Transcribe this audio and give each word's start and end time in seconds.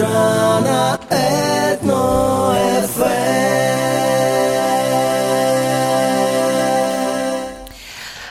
утро 0.00 0.60
на 0.60 0.98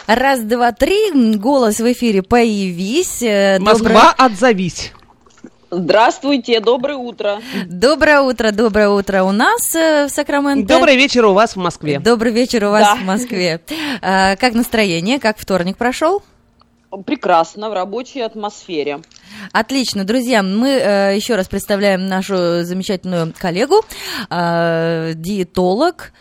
Раз, 0.08 0.40
два, 0.40 0.72
три. 0.72 1.12
Голос 1.36 1.80
в 1.80 1.92
эфире 1.92 2.24
появись. 2.24 3.22
Э, 3.22 3.60
Москва, 3.60 3.88
Доброе... 3.88 4.14
отзовись. 4.18 4.92
Здравствуйте, 5.70 6.60
доброе 6.62 6.98
утро. 6.98 7.40
Доброе 7.68 8.22
утро, 8.22 8.52
доброе 8.52 8.90
утро 8.90 9.22
у 9.22 9.32
нас 9.32 9.76
э, 9.76 10.08
в 10.08 10.10
Сакраменто. 10.10 10.68
Добрый 10.68 10.96
вечер 10.96 11.26
у 11.26 11.34
вас 11.34 11.56
в 11.56 11.60
Москве. 11.60 12.00
Добрый 12.00 12.32
вечер 12.32 12.66
у 12.66 12.72
вас 12.72 12.88
да. 12.88 12.96
в 12.96 13.04
Москве. 13.04 13.62
А, 14.02 14.36
как 14.38 14.56
настроение? 14.56 15.20
Как 15.20 15.38
вторник 15.38 15.78
прошел? 15.78 16.24
Прекрасно, 17.06 17.70
в 17.70 17.74
рабочей 17.74 18.22
атмосфере. 18.22 19.00
Отлично, 19.52 20.06
друзья, 20.06 20.42
мы 20.42 20.70
э, 20.70 21.16
еще 21.16 21.36
раз 21.36 21.48
представляем 21.48 22.08
нашу 22.08 22.64
замечательную 22.64 23.34
коллегу, 23.38 23.82
э, 24.30 25.14
диетолог, 25.16 26.12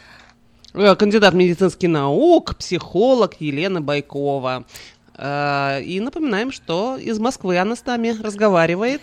Э, 0.74 0.94
кандидат 0.94 1.34
медицинских 1.34 1.88
наук, 1.88 2.56
психолог 2.56 3.34
Елена 3.40 3.80
Байкова. 3.80 4.64
Э, 5.18 5.82
и 5.82 5.98
напоминаем, 5.98 6.52
что 6.52 6.96
из 6.96 7.18
Москвы 7.18 7.58
она 7.58 7.74
с 7.74 7.84
нами 7.84 8.16
разговаривает. 8.22 9.02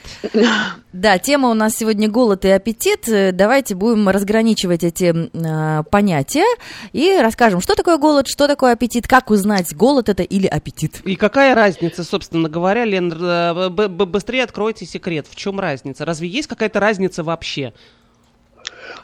Да, 0.93 1.19
тема 1.19 1.49
у 1.49 1.53
нас 1.53 1.75
сегодня 1.75 2.07
голод 2.07 2.45
и 2.45 2.49
аппетит. 2.49 3.09
Давайте 3.35 3.75
будем 3.75 4.07
разграничивать 4.07 4.83
эти 4.85 5.13
э, 5.13 5.83
понятия 5.91 6.45
и 6.93 7.17
расскажем, 7.21 7.59
что 7.59 7.75
такое 7.75 7.97
голод, 7.97 8.27
что 8.27 8.47
такое 8.47 8.71
аппетит, 8.71 9.05
как 9.05 9.29
узнать, 9.29 9.75
голод 9.75 10.07
это 10.07 10.23
или 10.23 10.47
аппетит. 10.47 11.01
И 11.03 11.17
какая 11.17 11.53
разница, 11.53 12.05
собственно 12.05 12.47
говоря, 12.47 12.85
Лен, 12.85 13.11
э, 13.11 13.70
быстрее 13.70 14.43
откройте 14.43 14.85
секрет. 14.85 15.27
В 15.29 15.35
чем 15.35 15.59
разница? 15.59 16.05
Разве 16.05 16.29
есть 16.29 16.47
какая-то 16.47 16.79
разница 16.79 17.23
вообще? 17.23 17.73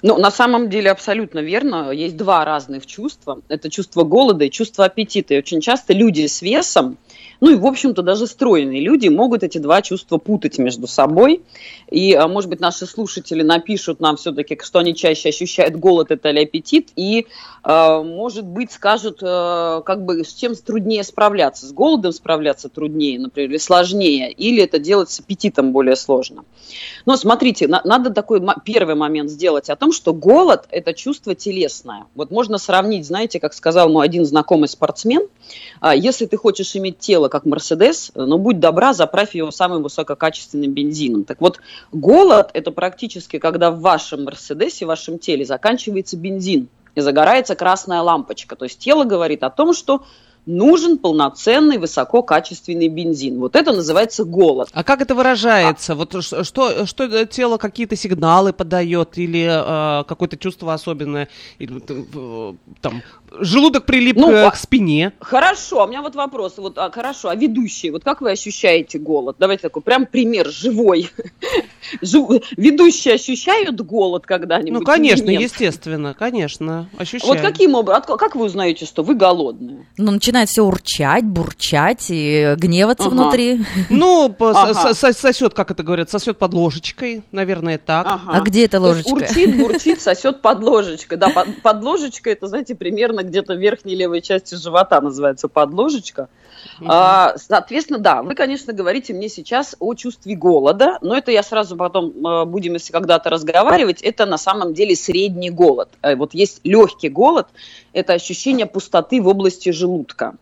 Ну, 0.01 0.17
на 0.17 0.31
самом 0.31 0.69
деле 0.69 0.89
абсолютно 0.91 1.39
верно. 1.39 1.91
Есть 1.91 2.17
два 2.17 2.43
разных 2.45 2.85
чувства. 2.85 3.41
Это 3.49 3.69
чувство 3.69 4.03
голода 4.03 4.45
и 4.45 4.49
чувство 4.49 4.85
аппетита. 4.85 5.33
И 5.33 5.37
очень 5.37 5.61
часто 5.61 5.93
люди 5.93 6.25
с 6.25 6.41
весом, 6.41 6.97
ну 7.41 7.49
и, 7.49 7.55
в 7.55 7.65
общем-то, 7.65 8.03
даже 8.03 8.27
стройные 8.27 8.81
люди 8.81 9.07
могут 9.07 9.41
эти 9.41 9.57
два 9.57 9.81
чувства 9.81 10.19
путать 10.19 10.59
между 10.59 10.85
собой. 10.85 11.41
И, 11.89 12.13
а, 12.13 12.27
может 12.27 12.51
быть, 12.51 12.59
наши 12.59 12.85
слушатели 12.85 13.41
напишут 13.41 13.99
нам 13.99 14.15
все-таки, 14.15 14.57
что 14.63 14.77
они 14.77 14.93
чаще 14.93 15.29
ощущают 15.29 15.75
голод 15.75 16.11
это 16.11 16.29
или 16.29 16.43
аппетит, 16.43 16.89
и, 16.95 17.25
а, 17.63 18.03
может 18.03 18.45
быть, 18.45 18.71
скажут, 18.71 19.21
а, 19.23 19.81
как 19.81 20.05
бы, 20.05 20.23
с 20.23 20.33
чем 20.35 20.53
труднее 20.53 21.03
справляться. 21.03 21.65
С 21.65 21.71
голодом 21.73 22.11
справляться 22.11 22.69
труднее, 22.69 23.19
например, 23.19 23.49
или 23.49 23.57
сложнее, 23.57 24.31
или 24.31 24.61
это 24.61 24.77
делать 24.77 25.09
с 25.09 25.19
аппетитом 25.19 25.71
более 25.71 25.95
сложно. 25.95 26.45
Но 27.07 27.17
смотрите, 27.17 27.67
надо 27.67 28.11
такой 28.11 28.39
первый 28.63 28.93
момент 28.93 29.31
сделать 29.31 29.71
о 29.71 29.75
том, 29.75 29.91
что 29.91 30.13
голод– 30.13 30.65
это 30.69 30.93
чувство 30.93 31.33
телесное. 31.33 32.05
Вот 32.13 32.29
можно 32.29 32.59
сравнить, 32.59 33.07
знаете, 33.07 33.39
как 33.39 33.55
сказал 33.55 33.89
мой 33.89 34.05
один 34.05 34.25
знакомый 34.25 34.69
спортсмен, 34.69 35.27
если 35.95 36.27
ты 36.27 36.37
хочешь 36.37 36.75
иметь 36.75 36.99
тело, 36.99 37.30
как 37.31 37.45
Мерседес, 37.45 38.11
но 38.13 38.37
будь 38.37 38.59
добра, 38.59 38.93
заправь 38.93 39.33
его 39.33 39.49
самым 39.49 39.81
высококачественным 39.81 40.71
бензином. 40.71 41.23
Так 41.23 41.41
вот, 41.41 41.59
голод– 41.91 42.51
это 42.53 42.71
практически, 42.71 43.39
когда 43.39 43.71
в 43.71 43.79
вашем 43.79 44.25
Мерседесе, 44.25 44.85
в 44.85 44.89
вашем 44.89 45.17
теле 45.17 45.45
заканчивается 45.45 46.17
бензин 46.17 46.67
и 46.93 47.01
загорается 47.01 47.55
красная 47.55 48.01
лампочка. 48.01 48.55
То 48.55 48.65
есть 48.65 48.77
тело 48.77 49.05
говорит 49.05 49.43
о 49.43 49.49
том, 49.49 49.73
что 49.73 50.03
нужен 50.45 50.97
полноценный 50.97 51.77
высококачественный 51.77 52.87
бензин. 52.87 53.39
Вот 53.39 53.55
это 53.55 53.71
называется 53.71 54.23
голод. 54.23 54.69
А 54.73 54.83
как 54.83 55.01
это 55.01 55.15
выражается? 55.15 55.93
А... 55.93 55.95
Вот 55.95 56.23
что, 56.23 56.85
что 56.85 57.25
тело 57.25 57.57
какие-то 57.57 57.95
сигналы 57.95 58.53
подает 58.53 59.17
или 59.17 59.47
э, 59.49 60.03
какое-то 60.05 60.37
чувство 60.37 60.73
особенное? 60.73 61.29
Или, 61.59 61.81
э, 61.87 62.53
там, 62.81 63.01
желудок 63.31 63.85
прилип 63.85 64.17
ну, 64.17 64.29
к, 64.29 64.47
а... 64.47 64.51
к 64.51 64.55
спине. 64.55 65.13
Хорошо, 65.19 65.85
у 65.85 65.87
меня 65.87 66.01
вот 66.01 66.15
вопрос. 66.15 66.57
Вот, 66.57 66.77
а, 66.77 66.89
хорошо, 66.91 67.29
а 67.29 67.35
ведущие, 67.35 67.91
вот 67.91 68.03
как 68.03 68.21
вы 68.21 68.31
ощущаете 68.31 68.99
голод? 68.99 69.35
Давайте 69.39 69.63
такой 69.63 69.81
прям 69.81 70.05
пример 70.05 70.49
живой. 70.49 71.09
Ведущие 72.01 73.15
ощущают 73.15 73.81
голод 73.81 74.25
когда-нибудь? 74.25 74.79
Ну, 74.79 74.85
конечно, 74.85 75.29
естественно, 75.29 76.13
конечно, 76.17 76.89
ощущают. 76.97 77.25
Вот 77.25 77.41
каким 77.41 77.75
образом, 77.75 78.17
как 78.17 78.35
вы 78.35 78.45
узнаете, 78.45 78.85
что 78.85 79.03
вы 79.03 79.15
голодные? 79.15 79.87
Ну, 79.97 80.19
начинает 80.31 80.49
все 80.49 80.63
урчать, 80.63 81.25
бурчать 81.25 82.05
и 82.09 82.55
гневаться 82.57 83.07
ага. 83.07 83.13
внутри. 83.13 83.65
Ну, 83.89 84.33
ага. 84.39 84.93
сосет, 84.93 85.53
как 85.53 85.71
это 85.71 85.83
говорят, 85.83 86.09
сосет 86.09 86.37
под 86.37 86.53
ложечкой, 86.53 87.23
наверное, 87.31 87.77
так. 87.77 88.07
Ага. 88.07 88.21
А 88.27 88.39
где 88.41 88.65
эта 88.65 88.79
ложечка? 88.79 89.11
Урчит, 89.11 89.57
бурчит, 89.57 90.01
сосет 90.01 90.41
под 90.41 90.63
ложечкой. 90.63 91.17
Да, 91.17 91.29
под, 91.29 91.61
под 91.61 91.83
ложечкой, 91.83 92.33
это, 92.33 92.47
знаете, 92.47 92.75
примерно 92.75 93.23
где-то 93.23 93.55
в 93.55 93.57
верхней 93.57 93.95
левой 93.95 94.21
части 94.21 94.55
живота 94.55 95.01
называется 95.01 95.47
подложечка. 95.47 96.29
А, 96.87 97.35
соответственно, 97.37 97.99
да, 97.99 98.23
вы, 98.23 98.35
конечно, 98.35 98.73
говорите 98.73 99.13
мне 99.13 99.29
сейчас 99.29 99.75
о 99.79 99.93
чувстве 99.93 100.35
голода, 100.35 100.97
но 101.01 101.15
это 101.15 101.31
я 101.31 101.43
сразу 101.43 101.75
потом 101.75 102.25
э, 102.25 102.45
будем, 102.45 102.73
если 102.73 102.91
когда-то 102.91 103.29
разговаривать, 103.29 104.01
это 104.01 104.25
на 104.25 104.37
самом 104.37 104.73
деле 104.73 104.95
средний 104.95 105.49
голод. 105.49 105.89
Э, 106.01 106.15
вот 106.15 106.33
есть 106.33 106.61
легкий 106.63 107.09
голод, 107.09 107.47
это 107.93 108.13
ощущение 108.13 108.65
пустоты 108.65 109.21
в 109.21 109.27
области 109.27 109.69
желудка. 109.69 110.35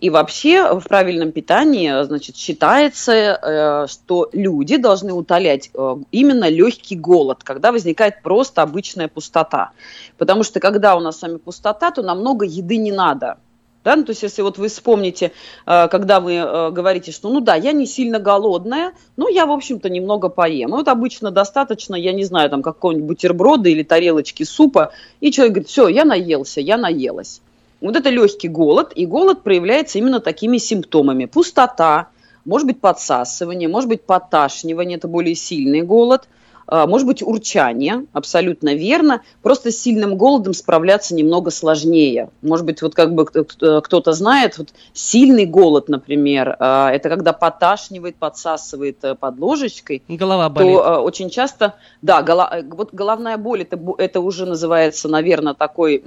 И 0.00 0.10
вообще 0.10 0.78
в 0.78 0.82
правильном 0.88 1.32
питании 1.32 2.02
значит, 2.04 2.36
считается, 2.36 3.12
э, 3.12 3.86
что 3.88 4.28
люди 4.32 4.76
должны 4.76 5.12
утолять 5.12 5.70
именно 6.10 6.48
легкий 6.48 6.96
голод, 6.96 7.42
когда 7.42 7.72
возникает 7.72 8.22
просто 8.22 8.62
обычная 8.62 9.08
пустота. 9.08 9.70
Потому 10.18 10.42
что 10.44 10.60
когда 10.60 10.96
у 10.96 11.00
нас 11.00 11.18
с 11.18 11.22
вами 11.22 11.38
пустота, 11.38 11.90
то 11.90 12.02
нам 12.02 12.20
много 12.20 12.44
еды 12.44 12.76
не 12.76 12.92
надо. 12.92 13.38
Да? 13.84 13.96
Ну, 13.96 14.04
то 14.04 14.10
есть, 14.10 14.22
если 14.22 14.42
вот 14.42 14.58
вы 14.58 14.68
вспомните, 14.68 15.32
э, 15.66 15.88
когда 15.88 16.20
вы 16.20 16.34
э, 16.34 16.70
говорите, 16.70 17.12
что 17.12 17.30
ну 17.30 17.40
да, 17.40 17.54
я 17.54 17.72
не 17.72 17.86
сильно 17.86 18.18
голодная, 18.18 18.92
но 19.16 19.28
я, 19.28 19.46
в 19.46 19.52
общем-то, 19.52 19.88
немного 19.88 20.28
поем. 20.28 20.70
И 20.70 20.72
вот 20.72 20.88
обычно 20.88 21.30
достаточно, 21.30 21.94
я 21.94 22.12
не 22.12 22.24
знаю, 22.24 22.50
там 22.50 22.62
какого-нибудь 22.62 23.08
бутерброда 23.08 23.68
или 23.68 23.82
тарелочки 23.82 24.42
супа, 24.42 24.92
и 25.20 25.30
человек 25.30 25.54
говорит, 25.54 25.68
все, 25.68 25.88
я 25.88 26.04
наелся, 26.04 26.60
я 26.60 26.76
наелась. 26.76 27.40
Вот 27.80 27.96
это 27.96 28.10
легкий 28.10 28.48
голод, 28.48 28.92
и 28.94 29.06
голод 29.06 29.42
проявляется 29.42 29.98
именно 29.98 30.20
такими 30.20 30.58
симптомами. 30.58 31.24
Пустота, 31.24 32.08
может 32.44 32.66
быть 32.66 32.80
подсасывание, 32.80 33.68
может 33.68 33.88
быть 33.88 34.02
поташнивание, 34.02 34.98
это 34.98 35.08
более 35.08 35.34
сильный 35.34 35.80
голод– 35.82 36.28
может 36.70 37.06
быть, 37.06 37.22
урчание, 37.22 38.06
абсолютно 38.12 38.74
верно. 38.74 39.22
Просто 39.42 39.70
с 39.72 39.78
сильным 39.78 40.16
голодом 40.16 40.54
справляться 40.54 41.14
немного 41.14 41.50
сложнее. 41.50 42.30
Может 42.42 42.66
быть, 42.66 42.82
вот 42.82 42.94
как 42.94 43.14
бы 43.14 43.24
кто-то 43.24 44.12
знает, 44.12 44.58
вот 44.58 44.68
сильный 44.92 45.46
голод, 45.46 45.88
например, 45.88 46.56
а, 46.58 46.90
это 46.92 47.08
когда 47.08 47.32
поташнивает, 47.32 48.16
подсасывает 48.16 49.02
э, 49.02 49.14
под 49.14 49.38
ложечкой. 49.38 50.02
Голова 50.08 50.48
болит. 50.48 50.76
То 50.76 50.86
а, 50.86 51.00
очень 51.00 51.30
часто, 51.30 51.74
да, 52.02 52.22
голова, 52.22 52.60
вот 52.70 52.92
головная 52.92 53.36
боль, 53.36 53.62
это, 53.62 53.78
это 53.98 54.20
уже 54.20 54.46
называется, 54.46 55.08
наверное, 55.08 55.54
такой 55.54 56.02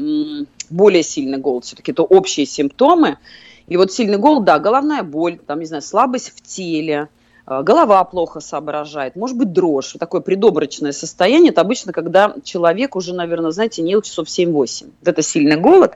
более 0.70 1.04
сильный 1.04 1.38
голод. 1.38 1.66
Все-таки 1.66 1.92
это 1.92 2.04
общие 2.04 2.46
симптомы. 2.46 3.18
И 3.68 3.78
вот 3.78 3.92
сильный 3.92 4.18
голод, 4.18 4.44
да, 4.44 4.60
головная 4.60 5.04
боль, 5.04 5.40
там, 5.46 5.60
не 5.60 5.66
знаю, 5.66 5.82
слабость 5.82 6.34
в 6.36 6.42
теле, 6.42 7.08
Э, 7.08 7.08
голова 7.46 8.04
плохо 8.06 8.40
соображает, 8.40 9.16
может 9.16 9.38
быть 9.38 9.52
дрожь, 9.52 9.96
такое 10.00 10.22
предобрачное 10.22 10.92
состояние, 10.92 11.52
это 11.52 11.62
обычно, 11.62 11.92
когда 11.92 12.36
человек 12.44 12.96
уже, 12.96 13.14
наверное, 13.14 13.52
знаете, 13.52 13.82
не 13.82 13.92
ел 13.92 14.02
часов 14.02 14.28
7-8. 14.28 14.92
Это 15.04 15.22
сильный 15.22 15.58
голод, 15.58 15.96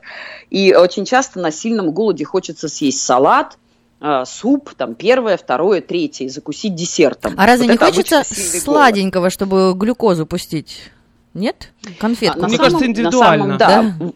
и 0.49 0.73
очень 0.73 1.05
часто 1.05 1.39
на 1.39 1.51
сильном 1.51 1.91
голоде 1.91 2.25
хочется 2.25 2.67
съесть 2.67 3.01
салат, 3.01 3.57
э, 4.01 4.23
суп, 4.25 4.71
там, 4.75 4.95
первое, 4.95 5.37
второе, 5.37 5.81
третье, 5.81 6.25
и 6.25 6.29
закусить 6.29 6.75
десертом. 6.75 7.33
А 7.37 7.45
разве 7.45 7.67
вот 7.67 7.71
не 7.73 7.77
хочется 7.77 8.23
сладенького, 8.25 9.21
голод. 9.21 9.33
чтобы 9.33 9.73
глюкозу 9.73 10.25
пустить? 10.25 10.91
Нет? 11.33 11.71
Конфетку? 11.99 12.43
А, 12.43 12.47
Мне 12.47 12.57
самом, 12.57 12.71
кажется, 12.71 12.87
индивидуально. 12.87 13.43
Самом, 13.43 13.57
да, 13.57 13.95
да? 13.99 14.11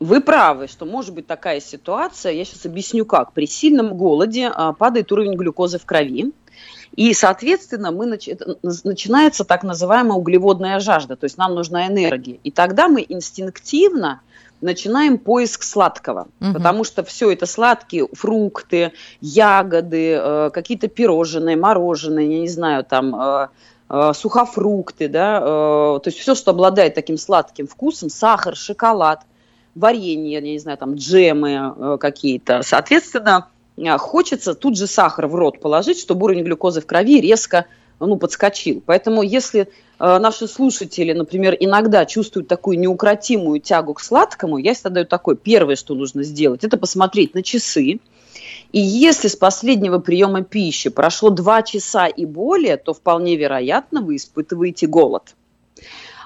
Вы 0.00 0.22
правы, 0.22 0.66
что 0.66 0.86
может 0.86 1.14
быть 1.14 1.26
такая 1.26 1.60
ситуация. 1.60 2.32
Я 2.32 2.46
сейчас 2.46 2.64
объясню 2.64 3.04
как. 3.04 3.32
При 3.32 3.46
сильном 3.46 3.98
голоде 3.98 4.48
а, 4.48 4.72
падает 4.72 5.12
уровень 5.12 5.34
глюкозы 5.34 5.78
в 5.78 5.84
крови. 5.84 6.32
И, 7.00 7.14
соответственно, 7.14 7.92
мы 7.92 8.04
нач... 8.04 8.28
начинается 8.84 9.46
так 9.46 9.62
называемая 9.62 10.18
углеводная 10.18 10.80
жажда, 10.80 11.16
то 11.16 11.24
есть 11.24 11.38
нам 11.38 11.54
нужна 11.54 11.86
энергия. 11.86 12.38
И 12.44 12.50
тогда 12.50 12.88
мы 12.88 13.06
инстинктивно 13.08 14.20
начинаем 14.60 15.16
поиск 15.16 15.62
сладкого, 15.62 16.28
угу. 16.42 16.52
потому 16.52 16.84
что 16.84 17.02
все 17.02 17.32
это 17.32 17.46
сладкие 17.46 18.06
фрукты, 18.12 18.92
ягоды, 19.22 20.12
э, 20.12 20.50
какие-то 20.52 20.88
пирожные, 20.88 21.56
мороженое, 21.56 22.24
я 22.24 22.40
не 22.40 22.48
знаю, 22.48 22.84
там 22.84 23.18
э, 23.18 23.48
э, 23.88 24.12
сухофрукты, 24.14 25.08
да, 25.08 25.40
то 25.40 26.02
есть 26.04 26.18
все, 26.18 26.34
что 26.34 26.50
обладает 26.50 26.92
таким 26.92 27.16
сладким 27.16 27.66
вкусом, 27.66 28.10
сахар, 28.10 28.54
шоколад, 28.54 29.22
варенье, 29.74 30.32
я 30.32 30.40
не 30.42 30.58
знаю, 30.58 30.76
там 30.76 30.96
джемы 30.96 31.96
какие-то. 31.98 32.60
Соответственно, 32.62 33.46
хочется 33.98 34.54
тут 34.54 34.76
же 34.76 34.86
сахар 34.86 35.26
в 35.26 35.34
рот 35.34 35.60
положить, 35.60 35.98
чтобы 35.98 36.24
уровень 36.24 36.44
глюкозы 36.44 36.80
в 36.80 36.86
крови 36.86 37.20
резко 37.20 37.66
ну, 37.98 38.16
подскочил. 38.16 38.82
Поэтому 38.84 39.22
если 39.22 39.62
э, 39.62 40.18
наши 40.18 40.48
слушатели, 40.48 41.12
например, 41.12 41.56
иногда 41.58 42.06
чувствуют 42.06 42.48
такую 42.48 42.78
неукротимую 42.78 43.60
тягу 43.60 43.94
к 43.94 44.00
сладкому, 44.00 44.58
я 44.58 44.74
всегда 44.74 44.90
даю 44.90 45.06
такое. 45.06 45.36
Первое, 45.36 45.76
что 45.76 45.94
нужно 45.94 46.22
сделать, 46.22 46.64
это 46.64 46.76
посмотреть 46.78 47.34
на 47.34 47.42
часы. 47.42 48.00
И 48.72 48.80
если 48.80 49.28
с 49.28 49.36
последнего 49.36 49.98
приема 49.98 50.42
пищи 50.42 50.90
прошло 50.90 51.30
2 51.30 51.62
часа 51.62 52.06
и 52.06 52.24
более, 52.24 52.76
то 52.76 52.94
вполне 52.94 53.36
вероятно 53.36 54.00
вы 54.00 54.16
испытываете 54.16 54.86
голод. 54.86 55.34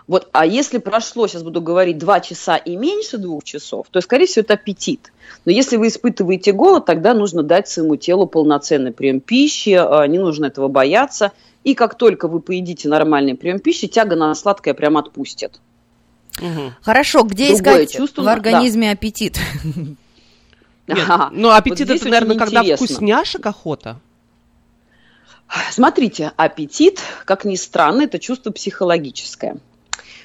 Вот, 0.07 0.29
а 0.33 0.45
если 0.45 0.79
прошло, 0.79 1.27
сейчас 1.27 1.43
буду 1.43 1.63
говорить, 1.63 1.97
2 1.97 2.21
часа 2.21 2.57
и 2.57 2.77
меньше 2.77 3.17
двух 3.17 3.43
часов, 3.43 3.87
то, 3.91 4.01
скорее 4.03 4.27
всего, 4.27 4.43
это 4.43 4.55
аппетит. 4.55 5.13
Но 5.47 5.53
если 5.53 5.77
вы 5.79 5.89
испытываете 5.89 6.53
голод, 6.53 6.85
тогда 6.85 7.15
нужно 7.15 7.43
дать 7.43 7.69
своему 7.69 7.97
телу 7.97 8.27
полноценный 8.27 8.93
прием 8.93 9.21
пищи, 9.21 9.71
а, 9.71 10.07
не 10.07 10.19
нужно 10.19 10.47
этого 10.47 10.69
бояться. 10.69 11.33
И 11.63 11.75
как 11.75 11.97
только 11.97 12.29
вы 12.29 12.41
поедите 12.41 12.89
нормальный 12.89 13.35
прием 13.35 13.59
пищи, 13.61 13.89
тяга 13.89 14.15
на 14.15 14.35
сладкое 14.35 14.75
прям 14.75 14.99
отпустит. 14.99 15.59
Угу. 16.39 16.73
Хорошо, 16.83 17.23
где 17.23 17.55
Другое 17.55 17.85
искать 17.85 17.93
чувство, 17.97 18.23
в 18.23 18.29
организме 18.29 18.89
да. 18.89 18.93
аппетит? 18.93 19.39
Нет, 20.87 21.09
ну 21.33 21.51
аппетит 21.51 21.89
вот 21.89 21.97
это, 21.97 22.09
наверное, 22.09 22.37
когда 22.37 22.61
интересно. 22.61 22.87
вкусняшек 22.87 23.47
охота. 23.47 24.01
Смотрите, 25.71 26.33
аппетит, 26.37 27.01
как 27.25 27.47
ни 27.47 27.57
странно, 27.57 28.03
это 28.03 28.19
чувство 28.19 28.51
психологическое. 28.51 29.57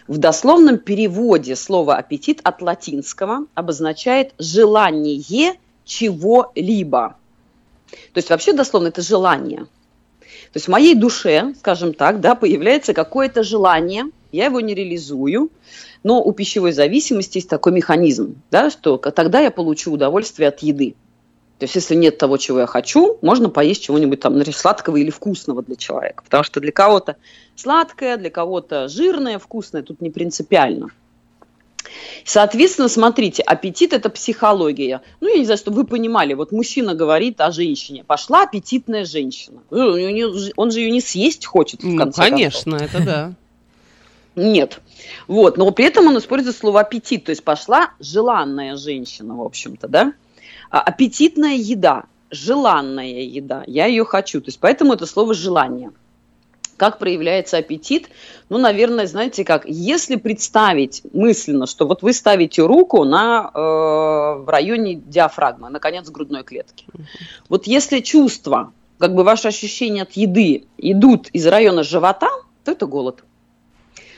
В 0.09 0.17
дословном 0.17 0.79
переводе 0.79 1.55
слово 1.55 1.97
аппетит 1.97 2.41
от 2.43 2.63
латинского 2.63 3.45
обозначает 3.53 4.33
желание 4.39 5.53
чего-либо. 5.85 7.15
То 7.91 8.17
есть 8.17 8.31
вообще 8.31 8.53
дословно 8.53 8.87
это 8.87 9.03
желание. 9.03 9.65
То 9.65 10.55
есть 10.55 10.65
в 10.65 10.71
моей 10.71 10.95
душе, 10.95 11.53
скажем 11.59 11.93
так, 11.93 12.21
да, 12.21 12.33
появляется 12.33 12.95
какое-то 12.95 13.43
желание, 13.43 14.05
я 14.31 14.45
его 14.45 14.59
не 14.61 14.73
реализую, 14.73 15.51
но 16.01 16.23
у 16.23 16.31
пищевой 16.31 16.71
зависимости 16.71 17.37
есть 17.37 17.49
такой 17.49 17.71
механизм, 17.71 18.41
да, 18.49 18.71
что 18.71 18.97
тогда 18.97 19.41
я 19.41 19.51
получу 19.51 19.91
удовольствие 19.91 20.49
от 20.49 20.57
еды. 20.63 20.95
То 21.59 21.65
есть, 21.65 21.75
если 21.75 21.93
нет 21.93 22.17
того, 22.17 22.37
чего 22.37 22.61
я 22.61 22.65
хочу, 22.67 23.17
можно 23.21 23.49
поесть 23.49 23.83
чего-нибудь 23.83 24.21
там 24.21 24.41
сладкого 24.45 24.95
или 24.95 25.09
вкусного 25.09 25.61
для 25.61 25.75
человека. 25.75 26.23
Потому 26.23 26.45
что 26.45 26.61
для 26.61 26.71
кого-то 26.71 27.17
сладкое, 27.57 28.15
для 28.15 28.29
кого-то 28.29 28.87
жирное, 28.87 29.39
вкусное, 29.39 29.83
тут 29.83 29.99
не 29.99 30.09
принципиально. 30.09 30.87
Соответственно, 32.23 32.87
смотрите, 32.87 33.43
аппетит– 33.43 33.91
это 33.93 34.09
психология. 34.09 35.01
Ну, 35.19 35.27
я 35.27 35.37
не 35.37 35.43
знаю, 35.43 35.57
чтобы 35.57 35.77
вы 35.77 35.85
понимали, 35.85 36.33
вот 36.33 36.53
мужчина 36.53 36.95
говорит 36.95 37.41
о 37.41 37.51
женщине. 37.51 38.05
Пошла 38.05 38.43
аппетитная 38.43 39.03
женщина. 39.03 39.61
Ну, 39.69 40.51
он 40.55 40.71
же 40.71 40.79
ее 40.79 40.91
не 40.91 41.01
съесть 41.01 41.45
хочет, 41.45 41.83
в 41.83 41.97
конце 41.97 42.21
ну, 42.21 42.29
конечно, 42.29 42.79
концов. 42.79 42.95
это 42.95 43.05
да. 43.05 43.33
Нет. 44.35 44.79
Вот, 45.27 45.57
но 45.57 45.69
при 45.71 45.85
этом 45.85 46.07
он 46.07 46.17
использует 46.17 46.55
слово 46.55 46.81
аппетит, 46.81 47.25
то 47.25 47.31
есть 47.31 47.43
пошла 47.43 47.91
желанная 47.99 48.77
женщина, 48.77 49.35
в 49.35 49.41
общем-то, 49.41 49.87
да? 49.89 50.13
А, 50.69 50.81
аппетитная 50.81 51.55
еда, 51.55 52.03
желанная 52.31 53.21
еда, 53.21 53.63
я 53.67 53.85
ее 53.85 54.05
хочу. 54.05 54.41
То 54.41 54.49
есть 54.49 54.59
поэтому 54.59 54.93
это 54.93 55.05
слово 55.05 55.33
желание. 55.33 55.91
Как 56.77 56.97
проявляется 56.97 57.57
аппетит? 57.57 58.09
Ну, 58.47 58.57
наверное, 58.57 59.05
знаете 59.05 59.43
как, 59.43 59.65
если 59.65 60.15
представить 60.15 61.01
мысленно, 61.11 61.67
что 61.67 61.85
вот 61.85 62.03
вы 62.03 62.13
ставите 62.13 62.61
руку 62.61 63.03
на, 63.03 63.51
э, 63.53 63.59
в 63.59 64.45
районе 64.47 64.95
диафрагмы, 64.95 65.69
на 65.69 65.79
конец 65.79 66.09
грудной 66.09 66.43
клетки. 66.43 66.85
Вот 67.49 67.67
если 67.67 67.99
чувства, 67.99 68.71
как 68.97 69.13
бы 69.13 69.25
ваши 69.25 69.49
ощущения 69.49 70.03
от 70.03 70.13
еды 70.13 70.67
идут 70.77 71.27
из 71.33 71.45
района 71.47 71.83
живота, 71.83 72.29
то 72.63 72.71
это 72.71 72.85
голод. 72.85 73.25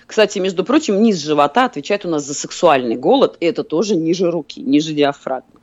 Кстати, 0.05 0.37
между 0.37 0.63
прочим, 0.63 1.01
низ 1.01 1.17
живота 1.17 1.65
отвечает 1.65 2.05
у 2.05 2.09
нас 2.09 2.25
за 2.25 2.35
сексуальный 2.35 2.95
голод, 2.95 3.37
и 3.39 3.45
это 3.45 3.63
тоже 3.63 3.95
ниже 3.95 4.29
руки, 4.29 4.61
ниже 4.61 4.93
диафрагмы. 4.93 5.60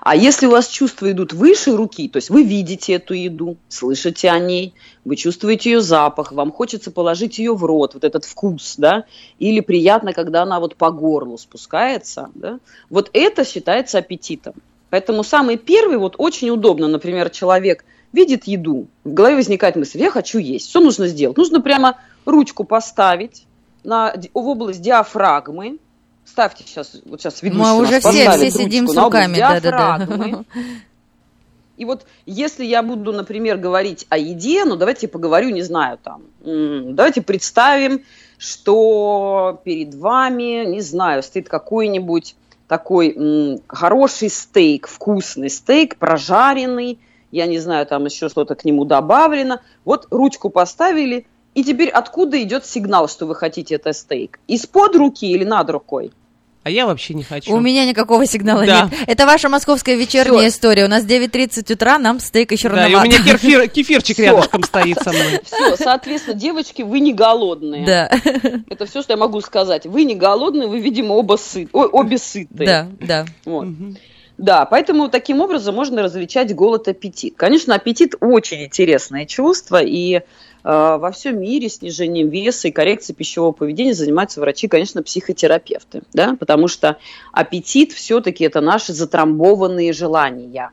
А 0.00 0.16
если 0.16 0.46
у 0.46 0.50
вас 0.50 0.66
чувства 0.66 1.12
идут 1.12 1.32
выше 1.32 1.76
руки, 1.76 2.08
то 2.08 2.16
есть 2.16 2.28
вы 2.28 2.42
видите 2.42 2.94
эту 2.94 3.14
еду, 3.14 3.56
слышите 3.68 4.30
о 4.30 4.38
ней, 4.40 4.74
вы 5.04 5.14
чувствуете 5.14 5.70
ее 5.70 5.80
запах, 5.80 6.32
вам 6.32 6.50
хочется 6.50 6.90
положить 6.90 7.38
ее 7.38 7.54
в 7.54 7.64
рот, 7.64 7.94
вот 7.94 8.02
этот 8.02 8.24
вкус, 8.24 8.74
да, 8.78 9.04
или 9.38 9.60
приятно, 9.60 10.12
когда 10.12 10.42
она 10.42 10.58
вот 10.58 10.74
по 10.74 10.90
горлу 10.90 11.38
спускается, 11.38 12.30
да, 12.34 12.58
вот 12.90 13.10
это 13.12 13.44
считается 13.44 13.98
аппетитом. 13.98 14.54
Поэтому 14.90 15.22
самый 15.22 15.56
первый, 15.56 15.98
вот 15.98 16.16
очень 16.18 16.50
удобно, 16.50 16.88
например, 16.88 17.30
человек 17.30 17.84
видит 18.12 18.48
еду, 18.48 18.88
в 19.04 19.12
голове 19.12 19.36
возникает 19.36 19.76
мысль, 19.76 20.00
я 20.00 20.10
хочу 20.10 20.38
есть, 20.38 20.68
что 20.68 20.80
нужно 20.80 21.06
сделать? 21.06 21.36
Нужно 21.36 21.60
прямо 21.60 22.00
ручку 22.24 22.64
поставить 22.64 23.46
на, 23.84 24.14
в 24.34 24.48
область 24.48 24.82
диафрагмы, 24.82 25.78
Ставьте 26.24 26.64
сейчас, 26.64 26.96
вот 27.04 27.20
сейчас 27.20 27.42
ведущий 27.42 27.60
Мы 27.60 27.76
уже 27.78 28.00
все, 28.00 28.30
все 28.30 28.50
сидим 28.50 28.88
с 28.88 28.96
руками, 28.96 29.36
да-да-да. 29.36 30.44
И 31.76 31.84
вот 31.84 32.06
если 32.26 32.64
я 32.64 32.82
буду, 32.82 33.12
например, 33.12 33.56
говорить 33.56 34.06
о 34.08 34.16
еде, 34.16 34.64
ну 34.64 34.76
давайте 34.76 35.08
поговорю, 35.08 35.50
не 35.50 35.62
знаю, 35.62 35.98
там, 36.02 36.22
давайте 36.40 37.22
представим, 37.22 38.02
что 38.38 39.60
перед 39.64 39.94
вами, 39.94 40.64
не 40.66 40.80
знаю, 40.80 41.22
стоит 41.22 41.48
какой-нибудь 41.48 42.36
такой 42.68 43.60
хороший 43.66 44.30
стейк, 44.30 44.86
вкусный 44.86 45.50
стейк, 45.50 45.96
прожаренный, 45.96 46.98
я 47.30 47.46
не 47.46 47.58
знаю, 47.58 47.86
там 47.86 48.04
еще 48.04 48.28
что-то 48.28 48.54
к 48.54 48.64
нему 48.64 48.84
добавлено. 48.84 49.60
Вот 49.84 50.06
ручку 50.10 50.50
поставили, 50.50 51.26
и 51.54 51.64
теперь 51.64 51.90
откуда 51.90 52.42
идет 52.42 52.64
сигнал, 52.64 53.08
что 53.08 53.26
вы 53.26 53.34
хотите 53.34 53.74
это 53.74 53.92
стейк? 53.92 54.38
Из-под 54.48 54.96
руки 54.96 55.30
или 55.30 55.44
над 55.44 55.68
рукой? 55.70 56.12
А 56.64 56.70
я 56.70 56.86
вообще 56.86 57.14
не 57.14 57.24
хочу. 57.24 57.52
У 57.52 57.58
меня 57.58 57.84
никакого 57.84 58.24
сигнала 58.24 58.64
да. 58.64 58.84
нет. 58.84 59.00
Это 59.08 59.26
ваша 59.26 59.48
московская 59.48 59.96
вечерняя 59.96 60.48
Всё. 60.48 60.48
история. 60.48 60.84
У 60.84 60.88
нас 60.88 61.04
9.30 61.04 61.72
утра, 61.72 61.98
нам 61.98 62.20
стейк 62.20 62.52
еще 62.52 62.68
да, 62.68 62.76
рановато. 62.76 63.06
и 63.06 63.08
у 63.08 63.12
меня 63.12 63.32
кефир, 63.32 63.68
кефирчик 63.68 64.14
Всё. 64.16 64.26
рядышком 64.26 64.62
стоит 64.62 64.96
со 65.02 65.10
мной. 65.10 65.40
Все, 65.44 65.76
соответственно, 65.76 66.36
девочки, 66.36 66.82
вы 66.82 67.00
не 67.00 67.12
голодные. 67.12 67.84
Да. 67.84 68.10
Это 68.68 68.86
все, 68.86 69.02
что 69.02 69.14
я 69.14 69.16
могу 69.16 69.40
сказать. 69.40 69.86
Вы 69.86 70.04
не 70.04 70.14
голодные, 70.14 70.68
вы, 70.68 70.78
видимо, 70.78 71.14
оба 71.14 71.36
сыт, 71.36 71.68
о, 71.72 71.86
обе 71.86 72.16
сытые. 72.18 72.66
Да, 72.66 72.88
да. 73.00 73.26
Вот. 73.44 73.66
Угу. 73.66 73.96
Да, 74.42 74.66
поэтому 74.66 75.08
таким 75.08 75.40
образом 75.40 75.74
можно 75.74 76.02
различать 76.02 76.54
голод 76.54 76.88
и 76.88 76.90
аппетит. 76.90 77.34
Конечно, 77.36 77.74
аппетит 77.74 78.16
очень 78.20 78.64
интересное 78.64 79.24
чувство, 79.24 79.80
и 79.80 80.22
Э, 80.64 80.96
во 80.98 81.10
всем 81.10 81.40
мире 81.40 81.68
снижением 81.68 82.28
веса 82.28 82.68
и 82.68 82.70
коррекцией 82.70 83.16
пищевого 83.16 83.52
поведения 83.52 83.94
занимаются 83.94 84.40
врачи, 84.40 84.68
конечно, 84.68 85.02
психотерапевты, 85.02 86.02
да, 86.12 86.36
потому 86.38 86.68
что 86.68 86.98
аппетит 87.32 87.92
все-таки 87.92 88.44
это 88.44 88.60
наши 88.60 88.92
затрамбованные 88.92 89.92
желания. 89.92 90.70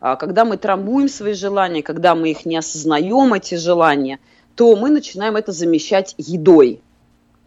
А 0.00 0.16
когда 0.16 0.44
мы 0.44 0.56
трамбуем 0.56 1.08
свои 1.08 1.32
желания, 1.32 1.82
когда 1.82 2.14
мы 2.14 2.30
их 2.30 2.44
не 2.44 2.56
осознаем, 2.56 3.32
эти 3.34 3.54
желания, 3.54 4.18
то 4.56 4.74
мы 4.76 4.90
начинаем 4.90 5.36
это 5.36 5.52
замещать 5.52 6.14
едой. 6.18 6.80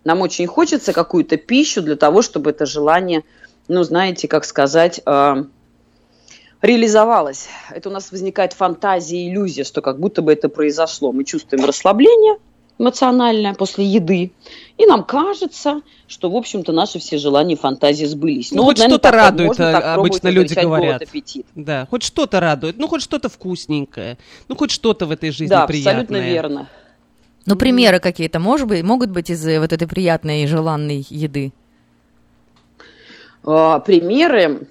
Нам 0.05 0.21
очень 0.21 0.48
хочется 0.48 0.93
какую-то 0.93 1.38
пищу 1.38 1.81
для 1.81 1.95
того, 1.95 2.21
чтобы 2.21 2.51
это 2.51 2.65
желание, 2.65 3.24
ну, 3.67 3.84
знаете, 3.84 4.27
как 4.27 4.45
сказать, 4.45 5.01
э, 5.05 5.43
реализовалось. 6.62 7.48
Это 7.72 7.89
у 7.89 7.91
нас 7.91 8.12
возникает 8.12 8.53
фантазия, 8.53 9.29
иллюзия, 9.29 9.63
что 9.63 9.81
как 9.81 10.00
будто 10.00 10.22
бы 10.22 10.34
это 10.34 10.50
произошло. 10.50 11.12
Мы 11.12 11.24
чувствуем 11.24 11.65
расслабление 11.65 12.38
эмоциональное 12.77 13.53
после 13.53 13.86
еды, 13.86 14.34
и 14.77 14.86
нам 14.86 15.03
кажется, 15.03 15.81
что, 16.07 16.29
в 16.29 16.36
общем-то, 16.36 16.74
наши 16.74 17.00
все 17.00 17.17
желания 17.17 17.53
и 17.53 17.57
фантазии 17.57 18.05
сбылись. 18.05 18.51
Ну, 18.51 18.57
ну 18.57 18.63
хоть 18.65 18.79
что-то 18.79 19.12
радует, 19.12 19.48
можно, 19.48 19.93
обычно 19.93 20.27
люди 20.27 20.53
говорят. 20.53 21.01
Аппетит. 21.01 21.45
Да, 21.55 21.88
хоть 21.89 22.03
что-то 22.03 22.39
радует, 22.39 22.77
ну, 22.77 22.88
хоть 22.88 23.01
что-то 23.01 23.29
вкусненькое, 23.29 24.17
ну, 24.50 24.55
хоть 24.57 24.72
что-то 24.72 25.05
в 25.05 25.12
этой 25.12 25.31
жизни 25.31 25.48
да, 25.48 25.65
приятное. 25.65 26.01
абсолютно 26.01 26.17
верно. 26.17 26.69
Ну, 27.45 27.55
примеры 27.55 28.00
какие-то, 28.00 28.39
может 28.39 28.67
быть, 28.67 28.84
могут 28.84 29.12
быть 29.12 29.29
из 29.29 29.45
вот 29.45 29.72
этой 29.72 29.88
приятной 29.88 30.43
и 30.43 30.48
желанной 30.48 31.05
еды? 31.10 31.53
А, 33.45 33.79
примеры... 33.79 34.67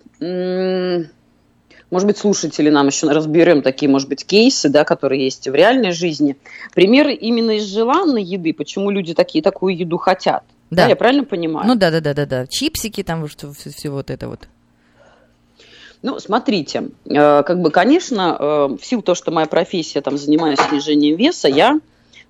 Может 1.90 2.08
быть, 2.08 2.18
слушатели 2.18 2.70
нам 2.70 2.88
еще 2.88 3.08
разберем 3.08 3.62
такие, 3.62 3.88
может 3.88 4.08
быть, 4.08 4.26
кейсы, 4.26 4.68
да, 4.68 4.82
которые 4.82 5.22
есть 5.24 5.46
в 5.46 5.54
реальной 5.54 5.92
жизни. 5.92 6.36
Примеры 6.74 7.14
именно 7.14 7.52
из 7.52 7.66
желанной 7.66 8.22
еды, 8.22 8.52
почему 8.52 8.90
люди 8.90 9.14
такие, 9.14 9.42
такую 9.42 9.76
еду 9.76 9.96
хотят. 9.96 10.42
Да. 10.70 10.82
да 10.82 10.88
я 10.88 10.96
правильно 10.96 11.22
понимаю? 11.22 11.68
Ну 11.68 11.76
да, 11.76 11.92
да, 11.92 12.00
да, 12.00 12.14
да, 12.14 12.26
да. 12.26 12.46
Чипсики, 12.48 13.04
там 13.04 13.28
что, 13.28 13.52
все 13.52 13.90
вот 13.90 14.10
это 14.10 14.28
вот. 14.28 14.48
Ну, 16.02 16.18
смотрите, 16.18 16.88
э, 17.06 17.42
как 17.44 17.60
бы, 17.60 17.70
конечно, 17.70 18.36
э, 18.38 18.76
в 18.78 18.84
силу 18.84 19.02
того, 19.02 19.14
что 19.14 19.30
моя 19.30 19.46
профессия, 19.46 20.00
там, 20.00 20.18
занимаюсь 20.18 20.58
снижением 20.58 21.16
веса, 21.16 21.48
я, 21.48 21.78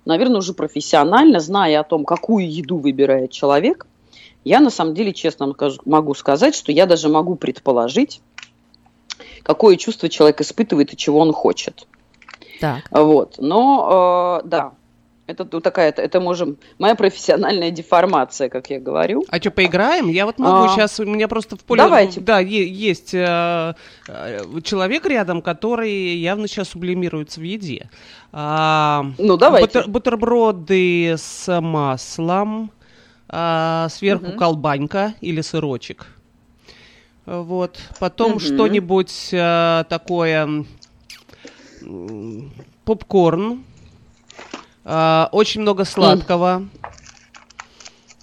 наверное, 0.05 0.37
уже 0.37 0.53
профессионально, 0.53 1.39
зная 1.39 1.79
о 1.79 1.83
том, 1.83 2.05
какую 2.05 2.49
еду 2.49 2.77
выбирает 2.77 3.31
человек, 3.31 3.87
я, 4.45 4.61
на 4.61 4.69
самом 4.69 4.93
деле, 4.93 5.11
честно 5.11 5.53
могу 5.85 6.13
сказать, 6.13 6.55
что 6.55 6.71
я 6.71 6.85
даже 6.85 7.09
могу 7.09 7.35
предположить, 7.35 8.21
какое 9.43 9.75
чувство 9.75 10.07
человек 10.07 10.39
испытывает 10.39 10.93
и 10.93 10.97
чего 10.97 11.19
он 11.19 11.33
хочет. 11.33 11.87
Так. 12.61 12.83
Вот, 12.91 13.35
но, 13.39 14.41
э, 14.43 14.47
да, 14.47 14.71
это 15.27 15.47
вот 15.51 15.63
такая, 15.63 15.89
это, 15.89 16.03
это 16.03 16.19
можем, 16.19 16.57
моя 16.77 16.93
профессиональная 16.93 17.71
деформация, 17.71 18.47
как 18.47 18.69
я 18.69 18.79
говорю. 18.79 19.23
А 19.29 19.37
что, 19.37 19.49
поиграем? 19.49 20.07
Я 20.07 20.27
вот 20.27 20.37
могу 20.37 20.65
а, 20.65 20.69
сейчас, 20.69 20.99
у 20.99 21.05
меня 21.05 21.27
просто 21.27 21.55
в 21.55 21.61
поле... 21.61 21.81
Давайте. 21.81 22.19
Да, 22.21 22.39
е- 22.39 22.71
есть 22.71 23.13
э, 23.13 23.73
э, 24.07 24.39
человек 24.63 25.05
рядом, 25.07 25.41
который 25.41 26.15
явно 26.17 26.47
сейчас 26.47 26.69
сублимируется 26.69 27.39
в 27.39 27.43
еде. 27.43 27.89
А, 28.31 29.07
ну, 29.17 29.35
давайте. 29.37 29.67
Бутер, 29.67 29.89
бутерброды 29.89 31.15
с 31.17 31.59
маслом, 31.59 32.71
а, 33.29 33.87
сверху 33.89 34.27
угу. 34.27 34.37
колбанька 34.37 35.13
или 35.21 35.41
сырочек. 35.41 36.07
Вот. 37.25 37.77
Потом 37.99 38.33
угу. 38.33 38.39
что-нибудь 38.39 39.31
а, 39.33 39.83
такое... 39.85 40.65
Попкорн 42.85 43.63
а, 44.83 45.29
очень 45.31 45.61
много 45.61 45.85
сладкого. 45.85 46.67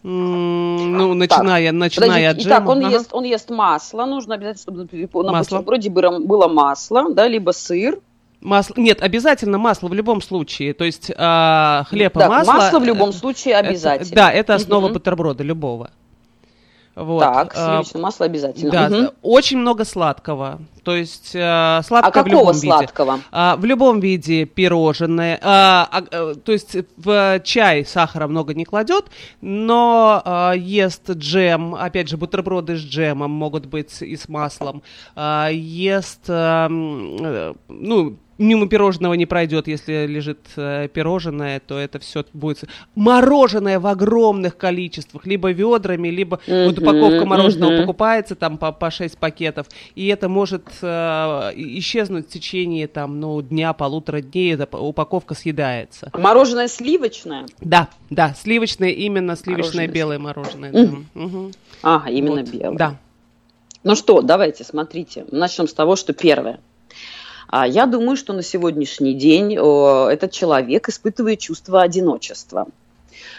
Ну, 0.05 1.15
начиная, 1.15 1.71
так, 1.71 1.79
начиная 1.79 2.31
от 2.31 2.39
джема. 2.39 2.49
Итак, 2.49 2.69
он, 2.69 2.85
ага. 2.85 2.95
ест, 2.97 3.09
он 3.13 3.25
ест 3.25 3.51
масло. 3.51 4.05
Нужно 4.05 4.35
обязательно, 4.35 4.85
чтобы 4.87 5.25
на 5.25 5.33
масло. 5.33 5.59
бутерброде 5.59 5.91
было, 5.91 6.19
было 6.19 6.49
масло, 6.49 7.13
да, 7.13 7.29
либо 7.29 7.53
сыр. 7.53 8.01
Масло, 8.43 8.75
нет, 8.77 9.01
обязательно 9.01 9.57
масло 9.57 9.89
в 9.89 9.95
любом 9.95 10.21
случае. 10.21 10.75
То 10.75 10.85
есть 10.85 11.11
э, 11.11 11.83
хлеб 11.89 12.17
и 12.17 12.19
масло. 12.19 12.53
Масло 12.53 12.79
в 12.81 12.85
любом 12.85 13.13
случае 13.13 13.57
обязательно. 13.57 14.09
Это, 14.09 14.15
да, 14.15 14.33
это 14.33 14.55
основа 14.55 14.87
угу. 14.87 14.95
бутерброда 14.95 15.45
любого. 15.45 15.91
Вот. 16.95 17.21
Так, 17.21 17.55
а, 17.57 17.69
сливочное 17.69 18.03
масло 18.03 18.27
обязательно. 18.27 18.71
Да, 18.71 18.87
угу. 18.87 19.13
очень 19.23 19.59
много 19.59 19.85
сладкого. 19.85 20.61
То 20.85 20.95
есть 20.95 21.31
э, 21.35 21.81
сладкое 21.85 22.23
а 22.23 22.25
в 22.25 22.27
любом 22.27 22.55
сладкого? 22.55 23.13
виде. 23.13 23.25
А, 23.31 23.57
в 23.57 23.65
любом 23.65 24.01
виде 24.01 24.45
пирожное. 24.45 25.39
А, 25.41 25.89
а, 25.91 26.05
а, 26.11 26.35
то 26.35 26.53
есть 26.53 26.77
в 26.99 27.41
чай 27.45 27.87
сахара 27.87 28.27
много 28.27 28.53
не 28.53 28.65
кладет, 28.65 29.07
но 29.41 30.21
а, 30.25 30.53
ест 30.53 31.11
джем, 31.11 31.75
опять 31.77 32.09
же, 32.09 32.19
бутерброды 32.19 32.77
с 32.77 32.81
джемом 32.81 33.31
могут 33.31 33.67
быть 33.67 34.03
и 34.03 34.17
с 34.17 34.29
маслом. 34.29 34.83
А, 35.15 35.49
ест, 35.51 36.25
а, 36.29 36.69
ну, 36.69 38.17
мимо 38.43 38.69
пирожного 38.69 39.15
не 39.15 39.27
пройдет, 39.27 39.69
если 39.69 40.07
лежит 40.07 40.41
э, 40.57 40.89
пирожное, 40.93 41.61
то 41.61 41.79
это 41.79 41.99
все 41.99 42.25
будет 42.33 42.65
мороженое 42.95 43.79
в 43.81 43.87
огромных 43.87 44.57
количествах, 44.57 45.27
либо 45.27 45.51
ведрами, 45.53 46.09
либо 46.09 46.41
mm-hmm, 46.47 46.67
вот 46.67 46.79
упаковка 46.79 47.25
мороженого 47.25 47.71
mm-hmm. 47.71 47.81
покупается 47.81 48.35
там 48.35 48.59
по, 48.59 48.73
по 48.73 48.91
6 48.91 49.17
пакетов, 49.17 49.67
и 49.95 50.09
это 50.09 50.29
может 50.29 50.65
э, 50.83 50.87
исчезнуть 51.55 52.27
в 52.27 52.31
течение 52.31 52.89
там, 52.89 53.21
ну, 53.21 53.41
дня, 53.41 53.73
полутора 53.73 54.21
дней, 54.21 54.55
эта 54.55 54.67
упаковка 54.77 55.35
съедается. 55.35 56.11
Мороженое 56.13 56.69
сливочное? 56.69 57.47
Да, 57.61 57.89
да, 58.11 58.35
сливочное, 58.35 58.91
именно 58.91 59.37
сливочное 59.37 59.87
мороженое. 59.87 59.89
белое 59.89 60.19
мороженое. 60.19 60.73
Mm-hmm. 60.73 61.05
Да. 61.15 61.21
Угу. 61.23 61.53
Ага, 61.83 62.11
именно 62.11 62.41
вот. 62.43 62.51
белое. 62.51 62.77
Да. 62.77 62.97
Ну 63.85 63.97
что, 63.97 64.21
давайте, 64.21 64.65
смотрите, 64.65 65.27
начнем 65.31 65.67
с 65.67 65.75
того, 65.75 65.97
что 65.97 66.13
первое– 66.13 66.61
я 67.53 67.87
думаю, 67.87 68.17
что 68.17 68.33
на 68.33 68.43
сегодняшний 68.43 69.15
день 69.15 69.55
этот 69.55 70.33
человек 70.33 70.89
испытывает 70.89 71.39
чувство 71.39 71.83
одиночества. 71.83 72.67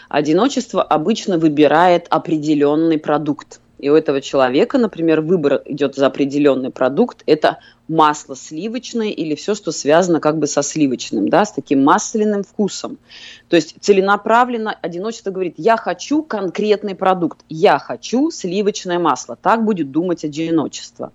Одиночество 0.08 0.84
обычно 0.84 1.40
выбирает 1.40 2.06
определенный 2.10 3.00
продукт. 3.00 3.60
И 3.84 3.90
у 3.90 3.96
этого 3.96 4.22
человека, 4.22 4.78
например, 4.78 5.20
выбор 5.20 5.62
идет 5.66 5.96
за 5.96 6.06
определенный 6.06 6.70
продукт. 6.70 7.22
Это 7.26 7.58
масло 7.90 8.34
сливочное 8.34 9.10
или 9.10 9.36
все, 9.36 9.56
что 9.56 9.74
связано 9.74 10.22
как 10.22 10.38
бы 10.38 10.48
со 10.48 10.64
сливочным, 10.64 11.28
да, 11.28 11.44
с 11.44 11.52
таким 11.52 11.84
масляным 11.84 12.46
вкусом. 12.46 12.98
То 13.50 13.58
есть 13.58 13.76
целенаправленно 13.82 14.72
одиночество 14.72 15.32
говорит, 15.32 15.56
я 15.58 15.76
хочу 15.76 16.24
конкретный 16.24 16.96
продукт, 16.96 17.40
я 17.50 17.78
хочу 17.78 18.32
сливочное 18.32 19.00
масло. 19.00 19.36
Так 19.36 19.66
будет 19.66 19.92
думать 19.92 20.24
одиночество. 20.24 21.12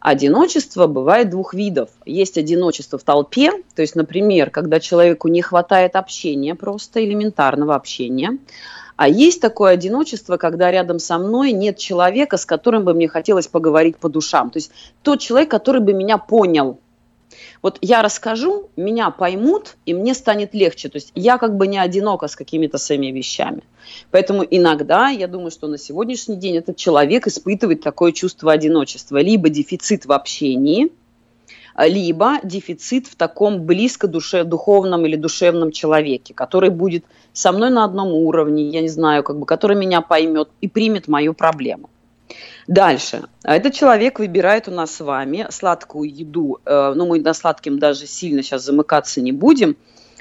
Одиночество 0.00 0.88
бывает 0.88 1.30
двух 1.30 1.54
видов. 1.54 1.90
Есть 2.04 2.36
одиночество 2.36 2.98
в 2.98 3.04
толпе, 3.04 3.52
то 3.76 3.82
есть, 3.82 3.94
например, 3.94 4.50
когда 4.50 4.80
человеку 4.80 5.28
не 5.28 5.40
хватает 5.40 5.94
общения, 5.94 6.56
просто 6.56 7.04
элементарного 7.04 7.76
общения. 7.76 8.38
А 8.96 9.08
есть 9.08 9.40
такое 9.40 9.72
одиночество, 9.72 10.36
когда 10.36 10.70
рядом 10.70 10.98
со 10.98 11.18
мной 11.18 11.52
нет 11.52 11.78
человека, 11.78 12.36
с 12.36 12.46
которым 12.46 12.84
бы 12.84 12.94
мне 12.94 13.08
хотелось 13.08 13.46
поговорить 13.46 13.96
по 13.96 14.08
душам. 14.08 14.50
То 14.50 14.58
есть 14.58 14.70
тот 15.02 15.20
человек, 15.20 15.50
который 15.50 15.80
бы 15.80 15.92
меня 15.92 16.18
понял, 16.18 16.78
вот 17.62 17.78
я 17.80 18.02
расскажу, 18.02 18.68
меня 18.76 19.10
поймут, 19.10 19.76
и 19.86 19.94
мне 19.94 20.14
станет 20.14 20.54
легче. 20.54 20.88
То 20.88 20.96
есть 20.96 21.12
я 21.14 21.38
как 21.38 21.56
бы 21.56 21.66
не 21.66 21.78
одинока 21.78 22.28
с 22.28 22.36
какими-то 22.36 22.78
своими 22.78 23.06
вещами. 23.06 23.62
Поэтому 24.10 24.44
иногда, 24.48 25.08
я 25.08 25.28
думаю, 25.28 25.50
что 25.50 25.68
на 25.68 25.78
сегодняшний 25.78 26.36
день 26.36 26.56
этот 26.56 26.76
человек 26.76 27.26
испытывает 27.26 27.80
такое 27.82 28.12
чувство 28.12 28.52
одиночества. 28.52 29.18
Либо 29.18 29.48
дефицит 29.48 30.06
в 30.06 30.12
общении, 30.12 30.90
либо 31.76 32.38
дефицит 32.42 33.06
в 33.06 33.16
таком 33.16 33.62
близко 33.62 34.06
душе, 34.06 34.44
духовном 34.44 35.06
или 35.06 35.16
душевном 35.16 35.72
человеке, 35.72 36.34
который 36.34 36.70
будет 36.70 37.04
со 37.32 37.52
мной 37.52 37.70
на 37.70 37.84
одном 37.84 38.08
уровне, 38.12 38.68
я 38.68 38.80
не 38.80 38.88
знаю, 38.88 39.22
как 39.22 39.38
бы, 39.38 39.46
который 39.46 39.76
меня 39.76 40.00
поймет 40.00 40.48
и 40.60 40.68
примет 40.68 41.08
мою 41.08 41.34
проблему. 41.34 41.88
Дальше. 42.66 43.24
Этот 43.42 43.74
человек 43.74 44.18
выбирает 44.18 44.68
у 44.68 44.70
нас 44.70 44.94
с 44.94 45.00
вами 45.00 45.46
сладкую 45.50 46.14
еду. 46.14 46.60
Э, 46.64 46.92
ну, 46.94 47.06
мы 47.06 47.20
на 47.20 47.34
сладким 47.34 47.78
даже 47.78 48.06
сильно 48.06 48.42
сейчас 48.42 48.64
замыкаться 48.64 49.20
не 49.20 49.32
будем. 49.32 49.76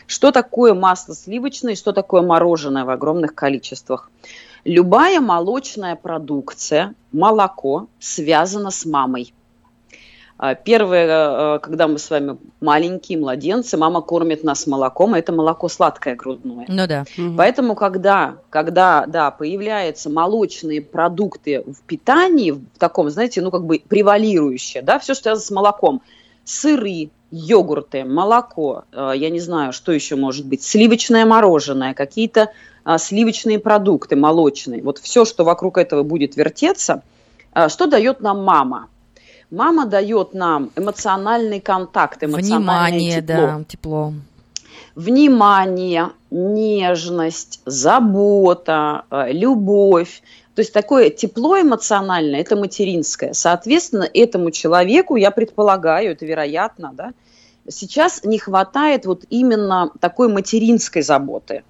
Что 0.07 0.31
такое 0.31 0.73
масло 0.73 1.13
сливочное, 1.13 1.75
что 1.75 1.93
такое 1.93 2.21
мороженое 2.21 2.83
в 2.83 2.89
огромных 2.89 3.35
количествах? 3.35 4.09
Любая 4.63 5.21
молочная 5.21 5.95
продукция, 5.95 6.93
молоко, 7.11 7.87
связано 7.99 8.71
с 8.71 8.85
мамой. 8.85 9.33
А, 10.41 10.55
первое, 10.55 11.05
э, 11.07 11.59
когда 11.59 11.87
мы 11.87 11.99
с 11.99 12.09
вами 12.09 12.35
маленькие, 12.61 13.19
младенцы, 13.19 13.77
мама 13.77 14.01
кормит 14.01 14.43
нас 14.43 14.65
молоком, 14.65 15.13
а 15.13 15.19
это 15.19 15.31
молоко 15.31 15.69
сладкое 15.69 16.15
грудное. 16.15 16.65
Ну 16.67 16.87
да. 16.87 17.05
Поэтому, 17.37 17.75
когда, 17.75 18.37
когда 18.49 19.05
да, 19.05 19.29
появляются 19.29 20.09
молочные 20.09 20.81
продукты 20.81 21.61
в 21.61 21.83
питании, 21.83 22.49
в 22.53 22.79
таком, 22.79 23.11
знаете, 23.11 23.39
ну 23.41 23.51
как 23.51 23.65
бы 23.65 23.83
превалирующее, 23.87 24.81
да, 24.81 24.97
все, 24.97 25.13
что 25.13 25.25
связано 25.25 25.45
с 25.45 25.51
молоком, 25.51 26.01
сыры, 26.43 27.11
йогурты, 27.29 28.03
молоко, 28.03 28.85
э, 28.91 29.11
я 29.17 29.29
не 29.29 29.39
знаю, 29.39 29.73
что 29.73 29.91
еще 29.91 30.15
может 30.15 30.47
быть, 30.47 30.63
сливочное 30.63 31.23
мороженое, 31.23 31.93
какие-то 31.93 32.49
а, 32.83 32.97
сливочные 32.97 33.59
продукты 33.59 34.15
молочные, 34.15 34.81
вот 34.81 34.97
все, 34.97 35.23
что 35.23 35.43
вокруг 35.43 35.77
этого 35.77 36.01
будет 36.01 36.35
вертеться, 36.35 37.03
а, 37.53 37.69
что 37.69 37.85
дает 37.85 38.21
нам 38.21 38.43
мама? 38.43 38.87
Мама 39.51 39.85
дает 39.85 40.33
нам 40.33 40.71
эмоциональный 40.77 41.59
контакт, 41.59 42.23
эмоциональное 42.23 42.57
Внимание, 42.57 43.21
тепло. 43.21 43.35
да, 43.35 43.63
тепло. 43.67 44.13
Внимание, 44.95 46.09
нежность, 46.31 47.59
забота, 47.65 49.03
э, 49.11 49.33
любовь. 49.33 50.23
То 50.55 50.61
есть 50.61 50.71
такое 50.71 51.09
тепло 51.09 51.59
эмоциональное, 51.59 52.39
это 52.39 52.55
материнское. 52.55 53.33
Соответственно, 53.33 54.07
этому 54.13 54.51
человеку, 54.51 55.17
я 55.17 55.31
предполагаю, 55.31 56.11
это 56.11 56.25
вероятно, 56.25 56.91
да, 56.93 57.11
сейчас 57.69 58.23
не 58.23 58.39
хватает 58.39 59.05
вот 59.05 59.25
именно 59.29 59.91
такой 59.99 60.29
материнской 60.29 61.01
заботы. 61.01 61.63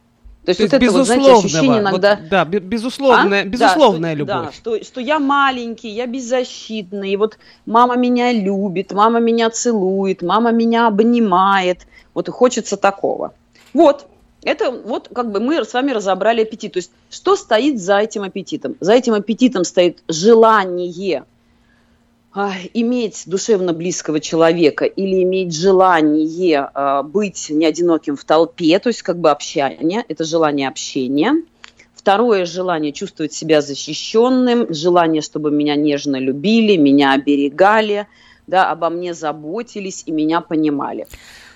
То 0.46 0.50
есть, 0.50 0.60
То 0.60 0.64
вот 0.66 0.74
это 0.74 0.92
вот, 0.92 1.06
знаете, 1.06 1.34
ощущение 1.34 1.80
иногда... 1.80 2.16
Вот, 2.16 2.30
да, 2.30 2.46
безусловная, 2.46 3.44
а? 3.44 3.46
безусловная 3.46 4.14
да, 4.14 4.18
любовь. 4.18 4.46
Да, 4.46 4.52
что, 4.52 4.84
что 4.84 5.00
я 5.00 5.20
маленький, 5.20 5.90
я 5.90 6.08
беззащитный, 6.08 7.12
и 7.12 7.18
вот 7.18 7.38
мама 7.68 7.96
меня 7.96 8.32
любит, 8.32 8.92
мама 8.92 9.20
меня 9.20 9.52
целует, 9.52 10.24
мама 10.24 10.52
меня 10.52 10.88
обнимает. 10.88 11.86
Вот 12.16 12.28
и 12.28 12.32
хочется 12.32 12.76
такого. 12.76 13.34
Вот, 13.74 14.08
это 14.44 14.72
вот 14.72 15.10
как 15.14 15.32
бы 15.32 15.40
мы 15.40 15.64
с 15.64 15.74
вами 15.74 15.92
разобрали 15.92 16.42
аппетит. 16.42 16.74
То 16.74 16.78
есть 16.80 16.92
что 17.12 17.36
стоит 17.36 17.80
за 17.80 18.00
этим 18.00 18.24
аппетитом? 18.24 18.76
За 18.80 18.94
этим 18.94 19.14
аппетитом 19.14 19.64
стоит 19.64 20.02
желание 20.08 21.20
а, 21.20 21.26
иметь 22.34 23.24
душевно 23.26 23.74
близкого 23.74 24.20
человека 24.20 24.86
или 24.86 25.22
иметь 25.24 25.54
желание 25.54 26.70
а, 26.74 27.04
быть 27.04 27.50
не 27.50 27.66
одиноким 27.66 28.16
в 28.16 28.24
толпе, 28.24 28.80
то 28.80 28.88
есть 28.88 29.02
как 29.02 29.20
бы 29.20 29.32
общение, 29.32 30.06
это 30.08 30.24
желание 30.24 30.68
общения. 30.70 31.34
Второе 31.94 32.46
желание 32.46 32.94
чувствовать 32.94 33.34
себя 33.34 33.62
защищенным, 33.62 34.74
желание, 34.74 35.22
чтобы 35.22 35.52
меня 35.52 35.76
нежно 35.76 36.16
любили, 36.16 36.76
меня 36.76 37.14
оберегали, 37.14 38.08
да, 38.48 38.72
обо 38.72 38.90
мне 38.90 39.14
заботились 39.14 40.04
и 40.08 40.12
меня 40.12 40.42
понимали. 40.42 41.08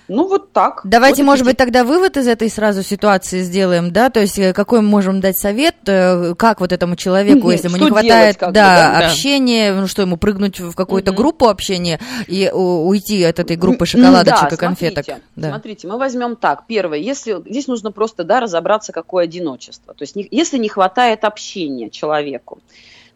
Ну, 0.08 0.28
вот 0.28 0.52
так. 0.52 0.80
Давайте, 0.84 1.22
вот 1.22 1.30
может 1.30 1.44
быть, 1.44 1.56
тогда 1.56 1.84
вывод 1.84 2.16
из 2.16 2.28
этой 2.28 2.48
сразу 2.48 2.82
ситуации 2.82 3.42
сделаем, 3.42 3.90
да, 3.90 4.08
то 4.10 4.20
есть 4.20 4.38
э, 4.38 4.52
какой 4.52 4.80
мы 4.80 4.88
можем 4.88 5.20
дать 5.20 5.36
совет, 5.36 5.74
э, 5.86 6.34
как 6.36 6.60
вот 6.60 6.72
этому 6.72 6.94
человеку, 6.96 7.50
если 7.50 7.68
ему 7.68 7.76
не 7.76 7.90
хватает, 7.90 8.36
да, 8.38 8.50
да, 8.52 8.98
общения, 9.06 9.72
ну 9.72 9.86
что, 9.86 10.02
ему 10.02 10.16
прыгнуть 10.16 10.60
в 10.60 10.74
какую-то 10.74 11.10
угу. 11.10 11.18
группу 11.18 11.48
общения 11.48 11.98
и 12.28 12.48
уйти 12.52 13.24
от 13.24 13.38
этой 13.40 13.56
группы 13.56 13.86
шоколадочек 13.86 14.50
да, 14.50 14.54
и 14.54 14.58
конфеток. 14.58 15.04
Смотрите, 15.04 15.28
да. 15.34 15.50
смотрите, 15.50 15.88
мы 15.88 15.98
возьмем 15.98 16.36
так, 16.36 16.66
первое, 16.66 16.98
если 16.98 17.42
здесь 17.48 17.66
нужно 17.66 17.90
просто, 17.90 18.22
да, 18.22 18.40
разобраться, 18.40 18.92
какое 18.92 19.24
одиночество, 19.24 19.92
то 19.92 20.02
есть 20.02 20.14
не, 20.14 20.26
если 20.30 20.58
не 20.58 20.68
хватает 20.68 21.24
общения 21.24 21.90
человеку, 21.90 22.60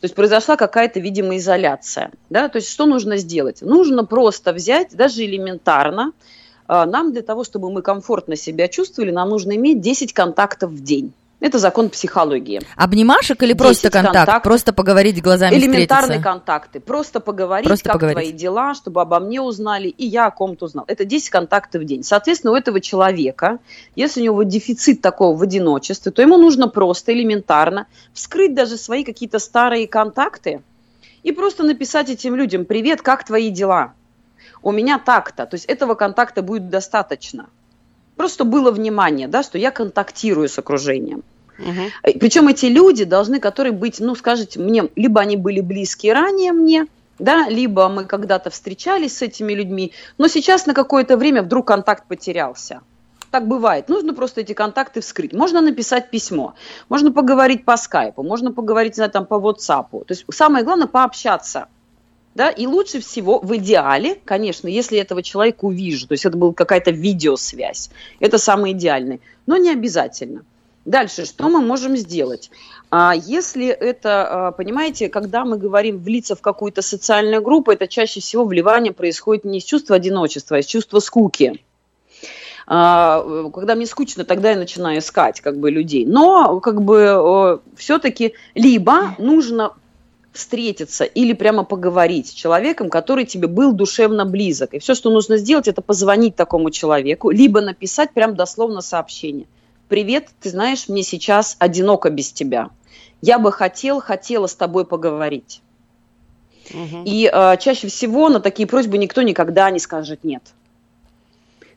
то 0.01 0.07
есть 0.07 0.15
произошла 0.15 0.57
какая-то, 0.57 0.99
видимо, 0.99 1.37
изоляция. 1.37 2.11
Да? 2.31 2.49
То 2.49 2.57
есть 2.57 2.71
что 2.71 2.87
нужно 2.87 3.19
сделать? 3.19 3.61
Нужно 3.61 4.07
просто 4.07 4.55
взять, 4.55 4.97
даже 4.97 5.27
элементарно, 5.27 6.13
нам 6.71 7.13
для 7.13 7.23
того, 7.23 7.45
чтобы 7.45 7.71
мы 7.71 7.83
комфортно 7.83 8.37
себя 8.37 8.69
чувствовали, 8.69 9.11
нам 9.11 9.29
нужно 9.29 9.57
иметь 9.57 9.81
10 9.81 10.13
контактов 10.13 10.71
в 10.71 10.83
день. 10.83 11.13
Это 11.41 11.59
закон 11.59 11.89
психологии. 11.89 12.61
Обнимашек 12.77 13.43
или 13.43 13.55
просто 13.55 13.91
контакт? 13.91 14.15
контакт? 14.15 14.45
Просто 14.45 14.75
поговорить 14.75 15.23
глазами 15.23 15.55
Элементарные 15.55 16.19
встретиться. 16.19 16.23
контакты. 16.23 16.81
Просто 16.81 17.21
поговорить, 17.21 17.67
просто 17.67 17.85
как 17.85 17.95
поговорить. 17.95 18.29
твои 18.29 18.39
дела, 18.39 18.75
чтобы 18.75 19.01
обо 19.01 19.19
мне 19.21 19.41
узнали, 19.41 19.89
и 19.89 20.05
я 20.07 20.27
о 20.27 20.31
ком-то 20.31 20.67
узнал. 20.67 20.85
Это 20.87 21.07
10 21.07 21.31
контактов 21.31 21.83
в 21.83 21.85
день. 21.87 22.03
Соответственно, 22.03 22.53
у 22.53 22.57
этого 22.57 22.79
человека, 22.81 23.59
если 23.97 24.21
у 24.21 24.25
него 24.25 24.43
дефицит 24.43 25.01
такого 25.01 25.35
в 25.35 25.43
одиночестве, 25.43 26.13
то 26.13 26.21
ему 26.21 26.37
нужно 26.37 26.69
просто 26.69 27.15
элементарно 27.15 27.87
вскрыть 28.13 28.55
даже 28.55 28.77
свои 28.77 29.03
какие-то 29.03 29.39
старые 29.39 29.89
контакты 29.89 30.61
и 31.23 31.33
просто 31.33 31.63
написать 31.63 32.11
этим 32.11 32.35
людям 32.37 32.67
«Привет, 32.67 33.01
как 33.01 33.25
твои 33.25 33.49
дела?» 33.49 33.95
У 34.63 34.73
меня 34.73 34.99
так-то. 34.99 35.47
То 35.47 35.55
есть 35.55 35.67
этого 35.67 35.95
контакта 35.95 36.43
будет 36.43 36.69
достаточно. 36.69 37.49
Просто 38.17 38.45
было 38.45 38.71
внимание, 38.71 39.29
да, 39.29 39.43
что 39.43 39.59
я 39.59 39.71
контактирую 39.71 40.49
с 40.49 40.59
окружением. 40.59 41.23
Угу. 41.59 42.19
Причем 42.21 42.49
эти 42.49 42.67
люди 42.67 43.05
должны, 43.05 43.41
которые 43.41 43.73
быть, 43.73 44.01
ну, 44.01 44.15
скажите 44.15 44.61
мне, 44.61 44.89
либо 44.97 45.21
они 45.21 45.37
были 45.37 45.61
близкие 45.61 46.13
ранее 46.13 46.53
мне, 46.53 46.87
да, 47.19 47.49
либо 47.49 47.89
мы 47.89 48.05
когда-то 48.05 48.51
встречались 48.51 49.19
с 49.19 49.23
этими 49.23 49.53
людьми, 49.53 49.93
но 50.19 50.29
сейчас 50.29 50.67
на 50.67 50.75
какое-то 50.75 51.17
время 51.17 51.43
вдруг 51.43 51.67
контакт 51.67 52.07
потерялся. 52.07 52.81
Так 53.31 53.47
бывает. 53.47 53.89
Нужно 53.89 54.13
просто 54.13 54.41
эти 54.41 54.55
контакты 54.55 55.01
вскрыть. 55.01 55.33
Можно 55.33 55.61
написать 55.61 56.11
письмо, 56.11 56.55
можно 56.89 57.13
поговорить 57.13 57.65
по 57.65 57.77
скайпу, 57.77 58.23
можно 58.23 58.53
поговорить, 58.53 58.93
не 58.93 58.97
знаю, 58.97 59.11
там, 59.11 59.27
по 59.27 59.35
WhatsApp. 59.35 59.91
То 59.91 60.05
есть 60.09 60.25
самое 60.31 60.65
главное 60.65 60.89
пообщаться– 60.89 61.69
да, 62.35 62.51
и 62.51 62.67
лучше 62.67 63.01
всего 63.01 63.41
в 63.41 63.57
идеале, 63.57 64.17
конечно, 64.25 64.69
если 64.69 64.99
этого 64.99 65.23
человека 65.23 65.65
увижу, 65.65 66.07
то 66.07 66.13
есть 66.13 66.25
это 66.25 66.37
была 66.37 66.53
какая-то 66.53 66.93
видеосвязь, 66.93 67.91
это 68.21 68.39
самое 68.39 68.75
идеальное, 68.75 69.21
но 69.47 69.57
не 69.57 69.71
обязательно. 69.71 70.45
Дальше, 70.85 71.27
что 71.27 71.49
мы 71.49 71.61
можем 71.61 71.97
сделать? 71.97 72.51
А, 72.91 73.15
если 73.15 73.67
это, 73.67 74.49
а, 74.49 74.53
понимаете, 74.53 75.09
когда 75.09 75.45
мы 75.45 75.59
говорим 75.59 75.99
влиться 75.99 76.35
в 76.35 76.41
какую-то 76.41 76.83
социальную 76.83 77.43
группу, 77.43 77.71
это 77.71 77.87
чаще 77.87 78.21
всего 78.21 78.45
вливание 78.45 78.93
происходит 78.93 79.45
не 79.45 79.59
из 79.59 79.65
чувства 79.65 79.97
одиночества, 79.97 80.57
а 80.57 80.61
из 80.61 80.67
чувства 80.67 81.01
скуки. 81.01 81.63
А, 82.67 83.51
когда 83.53 83.75
мне 83.75 83.87
скучно, 83.87 84.25
тогда 84.25 84.53
я 84.53 84.57
начинаю 84.57 85.01
искать 85.01 85.41
как 85.41 85.59
бы 85.59 85.71
людей. 85.71 86.07
Но 86.07 86.61
как 86.61 86.83
бы 86.83 87.61
все-таки 87.77 88.35
либо 88.55 89.15
нужно 89.19 89.75
встретиться 90.33 91.05
или 91.05 91.33
прямо 91.33 91.65
поговорить 91.65 92.29
с 92.29 92.33
человеком, 92.33 92.89
который 92.89 93.25
тебе 93.25 93.49
был 93.49 93.73
душевно 93.73 94.25
близок. 94.25 94.75
И 94.75 94.79
все, 94.79 94.95
что 94.95 95.11
нужно 95.11 95.37
сделать, 95.37 95.69
это 95.69 95.83
позвонить 95.83 96.37
такому 96.37 96.71
человеку, 96.71 97.31
либо 97.31 97.61
написать 97.61 98.13
прям 98.13 98.35
дословно 98.37 98.81
сообщение. 98.81 99.47
«Привет, 99.89 100.29
ты 100.41 100.51
знаешь, 100.51 100.89
мне 100.89 101.03
сейчас 101.03 101.57
одиноко 101.59 102.11
без 102.11 102.33
тебя. 102.33 102.71
Я 103.21 103.39
бы 103.39 103.51
хотел, 103.51 104.01
хотела 104.01 104.47
с 104.47 104.55
тобой 104.55 104.85
поговорить». 104.85 105.63
Угу. 106.73 107.03
И 107.05 107.29
э, 107.33 107.57
чаще 107.59 107.89
всего 107.89 108.29
на 108.29 108.39
такие 108.39 108.69
просьбы 108.69 108.99
никто 108.99 109.23
никогда 109.23 109.69
не 109.71 109.81
скажет 109.81 110.23
«нет». 110.23 110.45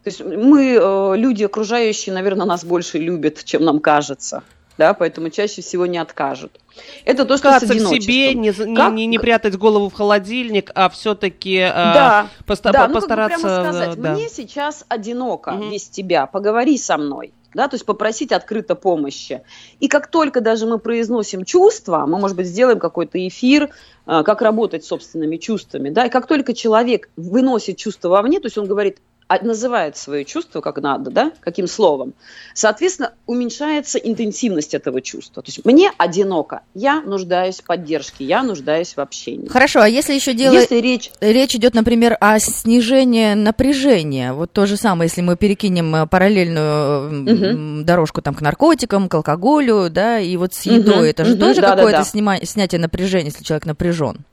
То 0.04 0.10
есть 0.10 0.20
мы, 0.20 0.78
э, 0.80 1.14
люди 1.18 1.44
окружающие, 1.44 2.14
наверное, 2.14 2.46
нас 2.46 2.64
больше 2.64 3.00
любят, 3.00 3.44
чем 3.44 3.64
нам 3.64 3.80
кажется 3.80 4.44
да, 4.78 4.94
поэтому 4.94 5.30
чаще 5.30 5.62
всего 5.62 5.86
не 5.86 5.98
откажут. 5.98 6.60
Это 7.06 7.26
то, 7.26 7.38
что 7.38 7.50
Каться 7.50 7.68
с 7.68 7.72
одиночеством. 7.72 8.02
себе, 8.02 8.34
не, 8.34 8.52
как... 8.52 8.94
не, 8.94 9.06
не 9.06 9.20
прятать 9.20 9.58
голову 9.58 9.90
в 9.90 9.94
холодильник, 9.94 10.72
а 10.74 10.90
все-таки 10.90 11.58
э, 11.58 11.70
да, 11.72 12.28
поста- 12.46 12.72
да, 12.72 12.88
ну, 12.88 12.96
постараться... 12.96 13.42
Как 13.42 13.52
бы 13.52 13.62
прямо 13.62 13.74
сказать, 13.74 14.02
да. 14.02 14.14
мне 14.14 14.30
сейчас 14.30 14.86
одиноко 14.88 15.50
угу. 15.50 15.70
без 15.70 15.88
тебя, 15.88 16.26
поговори 16.26 16.78
со 16.78 16.98
мной. 16.98 17.34
Да, 17.54 17.68
то 17.68 17.76
есть 17.76 17.86
попросить 17.86 18.32
открыто 18.32 18.74
помощи. 18.74 19.44
И 19.80 19.88
как 19.88 20.08
только 20.08 20.42
даже 20.42 20.66
мы 20.66 20.80
произносим 20.80 21.46
чувства, 21.46 22.06
мы, 22.08 22.18
может 22.18 22.36
быть, 22.36 22.48
сделаем 22.48 22.80
какой-то 22.80 23.28
эфир, 23.28 23.70
э, 24.08 24.24
как 24.24 24.42
работать 24.42 24.84
с 24.84 24.88
собственными 24.88 25.38
чувствами, 25.38 25.92
да, 25.92 26.08
и 26.08 26.10
как 26.10 26.26
только 26.26 26.56
человек 26.56 27.10
выносит 27.16 27.78
чувства 27.78 28.10
вовне, 28.10 28.40
то 28.40 28.48
есть 28.48 28.58
он 28.58 28.66
говорит, 28.66 28.98
называет 29.42 29.98
свое 29.98 30.26
чувство 30.26 30.62
как 30.62 30.78
надо, 30.78 31.12
да, 31.12 31.32
каким 31.40 31.68
словом, 31.68 32.14
соответственно, 32.54 33.14
уменьшается 33.26 33.98
интенсивность 33.98 34.74
этого 34.74 35.02
чувства. 35.02 35.42
То 35.42 35.50
есть 35.50 35.66
мне 35.66 35.92
одиноко, 35.98 36.62
я 36.74 37.02
нуждаюсь 37.02 37.62
в 37.62 37.64
поддержке, 37.64 38.26
я 38.26 38.44
нуждаюсь 38.44 38.96
в 38.96 39.00
общении. 39.00 39.48
Хорошо, 39.48 39.82
а 39.82 39.88
если 39.88 40.14
еще 40.14 40.34
дело... 40.34 40.54
Если 40.54 40.78
речь... 40.78 41.12
речь 41.20 41.56
идет, 41.56 41.74
например, 41.74 42.18
о 42.20 42.40
снижении 42.40 43.34
напряжения, 43.34 44.34
вот 44.34 44.52
то 44.52 44.66
же 44.66 44.78
самое, 44.78 45.10
если 45.10 45.22
мы 45.22 45.36
перекинем 45.36 45.96
э, 45.96 46.08
параллельную 46.08 47.80
угу. 47.80 47.84
дорожку 47.84 48.22
там 48.22 48.36
к 48.36 48.42
наркотикам, 48.42 49.10
к 49.10 49.16
алкоголю, 49.16 49.90
да, 49.90 50.20
и 50.20 50.36
вот 50.38 50.54
с 50.54 50.66
едой, 50.66 50.96
угу. 50.96 51.06
это 51.06 51.26
же 51.26 51.34
угу. 51.34 51.42
тоже 51.42 51.62
да, 51.62 51.76
какое-то 51.76 51.92
да, 51.92 52.04
да. 52.04 52.06
Снима... 52.06 52.38
снятие 52.44 52.80
напряжения, 52.80 53.28
если 53.28 53.44
человек 53.44 53.66
напряжен 53.66 54.26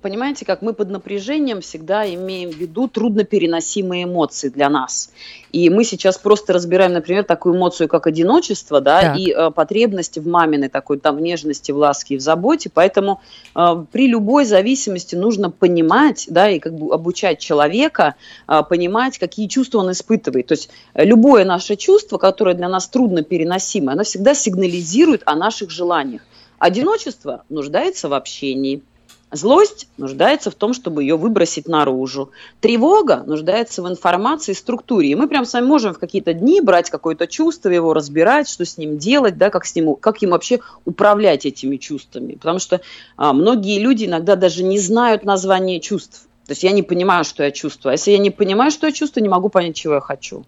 понимаете, 0.00 0.44
как 0.44 0.62
мы 0.62 0.72
под 0.72 0.90
напряжением 0.90 1.60
всегда 1.60 2.06
имеем 2.12 2.50
в 2.50 2.56
виду 2.56 2.88
труднопереносимые 2.88 4.04
эмоции 4.04 4.48
для 4.48 4.68
нас. 4.68 5.10
И 5.52 5.70
мы 5.70 5.84
сейчас 5.84 6.18
просто 6.18 6.52
разбираем, 6.52 6.92
например, 6.92 7.24
такую 7.24 7.56
эмоцию, 7.56 7.88
как 7.88 8.06
одиночество, 8.06 8.80
да, 8.80 9.00
так. 9.00 9.18
и 9.18 9.32
э, 9.32 9.50
потребности 9.50 10.20
в 10.20 10.26
маминой 10.26 10.68
такой 10.68 10.98
там 10.98 11.16
в 11.16 11.20
нежности, 11.20 11.72
в 11.72 11.76
ласке 11.76 12.14
и 12.14 12.18
в 12.18 12.20
заботе. 12.20 12.70
Поэтому 12.72 13.20
э, 13.54 13.84
при 13.90 14.08
любой 14.08 14.44
зависимости 14.44 15.14
нужно 15.14 15.50
понимать, 15.50 16.26
да, 16.28 16.50
и 16.50 16.58
как 16.58 16.74
бы 16.74 16.92
обучать 16.92 17.38
человека 17.38 18.14
э, 18.46 18.62
понимать, 18.68 19.18
какие 19.18 19.48
чувства 19.48 19.78
он 19.78 19.92
испытывает. 19.92 20.46
То 20.46 20.52
есть 20.52 20.70
э, 20.94 21.04
любое 21.04 21.44
наше 21.44 21.76
чувство, 21.76 22.18
которое 22.18 22.54
для 22.54 22.68
нас 22.68 22.88
трудно 22.88 23.22
переносимое, 23.22 23.94
оно 23.94 24.04
всегда 24.04 24.34
сигнализирует 24.34 25.22
о 25.24 25.34
наших 25.34 25.70
желаниях. 25.70 26.22
Одиночество 26.58 27.44
нуждается 27.48 28.08
в 28.08 28.14
общении. 28.14 28.82
Злость 29.30 29.88
нуждается 29.98 30.50
в 30.50 30.54
том, 30.54 30.72
чтобы 30.72 31.02
ее 31.02 31.16
выбросить 31.16 31.68
наружу. 31.68 32.30
Тревога 32.60 33.24
нуждается 33.26 33.82
в 33.82 33.88
информации 33.88 34.52
и 34.52 34.54
структуре. 34.54 35.10
И 35.10 35.14
мы 35.14 35.28
прям 35.28 35.44
сами 35.44 35.66
можем 35.66 35.92
в 35.92 35.98
какие-то 35.98 36.32
дни 36.32 36.62
брать 36.62 36.88
какое-то 36.88 37.26
чувство, 37.26 37.68
его 37.68 37.92
разбирать, 37.92 38.48
что 38.48 38.64
с 38.64 38.78
ним 38.78 38.96
делать, 38.96 39.36
да, 39.36 39.50
как, 39.50 39.66
с 39.66 39.74
ним, 39.74 39.96
как 39.96 40.22
им 40.22 40.30
вообще 40.30 40.60
управлять 40.86 41.44
этими 41.44 41.76
чувствами. 41.76 42.34
Потому 42.34 42.58
что 42.58 42.80
а, 43.16 43.34
многие 43.34 43.78
люди 43.80 44.06
иногда 44.06 44.34
даже 44.34 44.64
не 44.64 44.78
знают 44.78 45.24
название 45.24 45.80
чувств. 45.80 46.26
То 46.46 46.52
есть 46.52 46.62
я 46.62 46.72
не 46.72 46.82
понимаю, 46.82 47.24
что 47.24 47.44
я 47.44 47.50
чувствую. 47.50 47.90
А 47.90 47.92
если 47.92 48.12
я 48.12 48.18
не 48.18 48.30
понимаю, 48.30 48.70
что 48.70 48.86
я 48.86 48.92
чувствую, 48.92 49.22
не 49.22 49.28
могу 49.28 49.50
понять, 49.50 49.76
чего 49.76 49.94
я 49.94 50.00
хочу. 50.00 50.46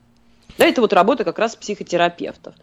Да, 0.61 0.67
это 0.67 0.83
вот 0.83 0.93
работа 0.93 1.25
как 1.25 1.39
раз 1.39 1.57
психотерапевтов. 1.57 2.55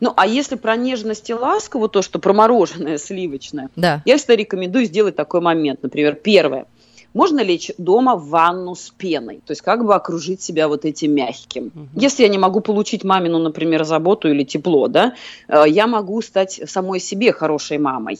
Ну, 0.00 0.12
а 0.14 0.26
если 0.26 0.56
про 0.56 0.76
нежность 0.76 1.30
и 1.30 1.34
ласку, 1.34 1.78
вот 1.78 1.92
то, 1.92 2.02
что 2.02 2.18
промороженное, 2.18 2.98
сливочное, 2.98 3.70
да. 3.74 4.02
я 4.04 4.18
всегда 4.18 4.36
рекомендую 4.36 4.84
сделать 4.84 5.16
такой 5.16 5.40
момент. 5.40 5.82
Например, 5.82 6.14
первое. 6.14 6.66
Можно 7.14 7.40
лечь 7.40 7.70
дома 7.78 8.16
в 8.16 8.28
ванну 8.28 8.74
с 8.74 8.90
пеной, 8.90 9.40
то 9.46 9.52
есть 9.52 9.62
как 9.62 9.82
бы 9.82 9.94
окружить 9.94 10.42
себя 10.42 10.68
вот 10.68 10.84
этим 10.84 11.14
мягким. 11.14 11.72
Угу. 11.74 11.88
Если 11.94 12.22
я 12.22 12.28
не 12.28 12.36
могу 12.36 12.60
получить 12.60 13.02
мамину, 13.02 13.38
например, 13.38 13.84
заботу 13.84 14.28
или 14.28 14.44
тепло, 14.44 14.88
да, 14.88 15.14
э, 15.48 15.64
я 15.68 15.86
могу 15.86 16.20
стать 16.20 16.60
самой 16.66 17.00
себе 17.00 17.32
хорошей 17.32 17.78
мамой. 17.78 18.18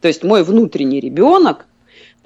То 0.00 0.06
есть 0.06 0.22
мой 0.22 0.44
внутренний 0.44 1.00
ребенок 1.00 1.66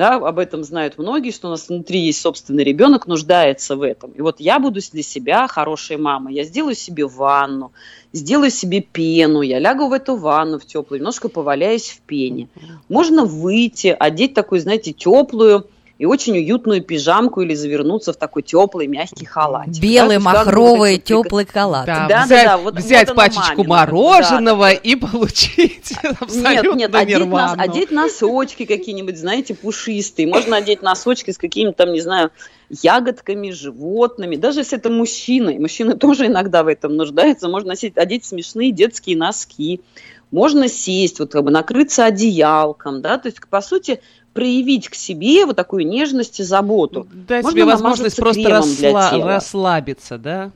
да, 0.00 0.14
об 0.14 0.38
этом 0.38 0.64
знают 0.64 0.96
многие, 0.96 1.30
что 1.30 1.48
у 1.48 1.50
нас 1.50 1.68
внутри 1.68 2.00
есть 2.00 2.22
собственный 2.22 2.64
ребенок, 2.64 3.06
нуждается 3.06 3.76
в 3.76 3.82
этом. 3.82 4.12
И 4.12 4.22
вот 4.22 4.40
я 4.40 4.58
буду 4.58 4.80
для 4.92 5.02
себя 5.02 5.46
хорошей 5.46 5.98
мамой, 5.98 6.32
я 6.32 6.44
сделаю 6.44 6.74
себе 6.74 7.04
ванну, 7.04 7.72
сделаю 8.14 8.50
себе 8.50 8.80
пену, 8.80 9.42
я 9.42 9.58
лягу 9.58 9.88
в 9.88 9.92
эту 9.92 10.16
ванну 10.16 10.58
в 10.58 10.64
теплую, 10.64 11.00
немножко 11.00 11.28
поваляюсь 11.28 11.90
в 11.90 12.00
пене. 12.00 12.48
Можно 12.88 13.26
выйти, 13.26 13.88
одеть 13.88 14.32
такую, 14.32 14.62
знаете, 14.62 14.94
теплую, 14.94 15.66
и 16.00 16.06
очень 16.06 16.32
уютную 16.38 16.82
пижамку 16.82 17.42
или 17.42 17.52
завернуться 17.52 18.14
в 18.14 18.16
такой 18.16 18.40
теплый 18.40 18.86
мягкий 18.86 19.26
халат. 19.26 19.68
Белый 19.82 20.16
да, 20.16 20.22
махровый 20.22 20.94
вот 20.94 21.04
теплый 21.04 21.44
халат. 21.44 21.84
Да, 21.84 22.06
да, 22.08 22.24
взять, 22.24 22.44
да, 22.46 22.56
да, 22.56 22.62
вот, 22.62 22.74
взять 22.76 23.08
вот 23.08 23.16
пачечку 23.18 23.64
мамина. 23.64 23.68
мороженого 23.68 24.70
да, 24.70 24.72
и 24.72 24.94
получить 24.96 25.92
Нет, 26.34 26.74
нет, 26.74 26.94
одеть, 26.94 27.26
нос, 27.26 27.50
одеть 27.54 27.90
носочки 27.90 28.64
какие-нибудь, 28.64 29.18
знаете, 29.18 29.54
пушистые. 29.54 30.26
Можно 30.26 30.56
одеть 30.56 30.80
носочки 30.80 31.32
с 31.32 31.36
какими-то 31.36 31.84
там, 31.84 31.92
не 31.92 32.00
знаю, 32.00 32.30
ягодками, 32.70 33.50
животными. 33.50 34.36
Даже 34.36 34.60
если 34.60 34.78
это 34.78 34.88
мужчина, 34.88 35.52
мужчины 35.60 35.98
тоже 35.98 36.28
иногда 36.28 36.62
в 36.62 36.68
этом 36.68 36.96
нуждаются, 36.96 37.46
можно 37.50 37.68
носить, 37.68 37.98
одеть 37.98 38.24
смешные 38.24 38.72
детские 38.72 39.18
носки. 39.18 39.82
Можно 40.30 40.68
сесть, 40.68 41.18
вот 41.18 41.32
как 41.32 41.42
бы 41.42 41.50
накрыться 41.50 42.04
одеялком, 42.04 43.02
да, 43.02 43.18
то 43.18 43.26
есть, 43.26 43.40
по 43.50 43.60
сути, 43.60 44.00
проявить 44.40 44.88
к 44.88 44.94
себе 44.94 45.44
вот 45.44 45.56
такую 45.56 45.86
нежность 45.86 46.40
и 46.40 46.42
заботу. 46.42 47.06
Дать 47.12 47.42
Можно 47.42 47.50
себе 47.50 47.64
возможность 47.66 48.16
просто 48.16 48.40
расла- 48.40 49.22
расслабиться, 49.22 50.16
да? 50.16 50.50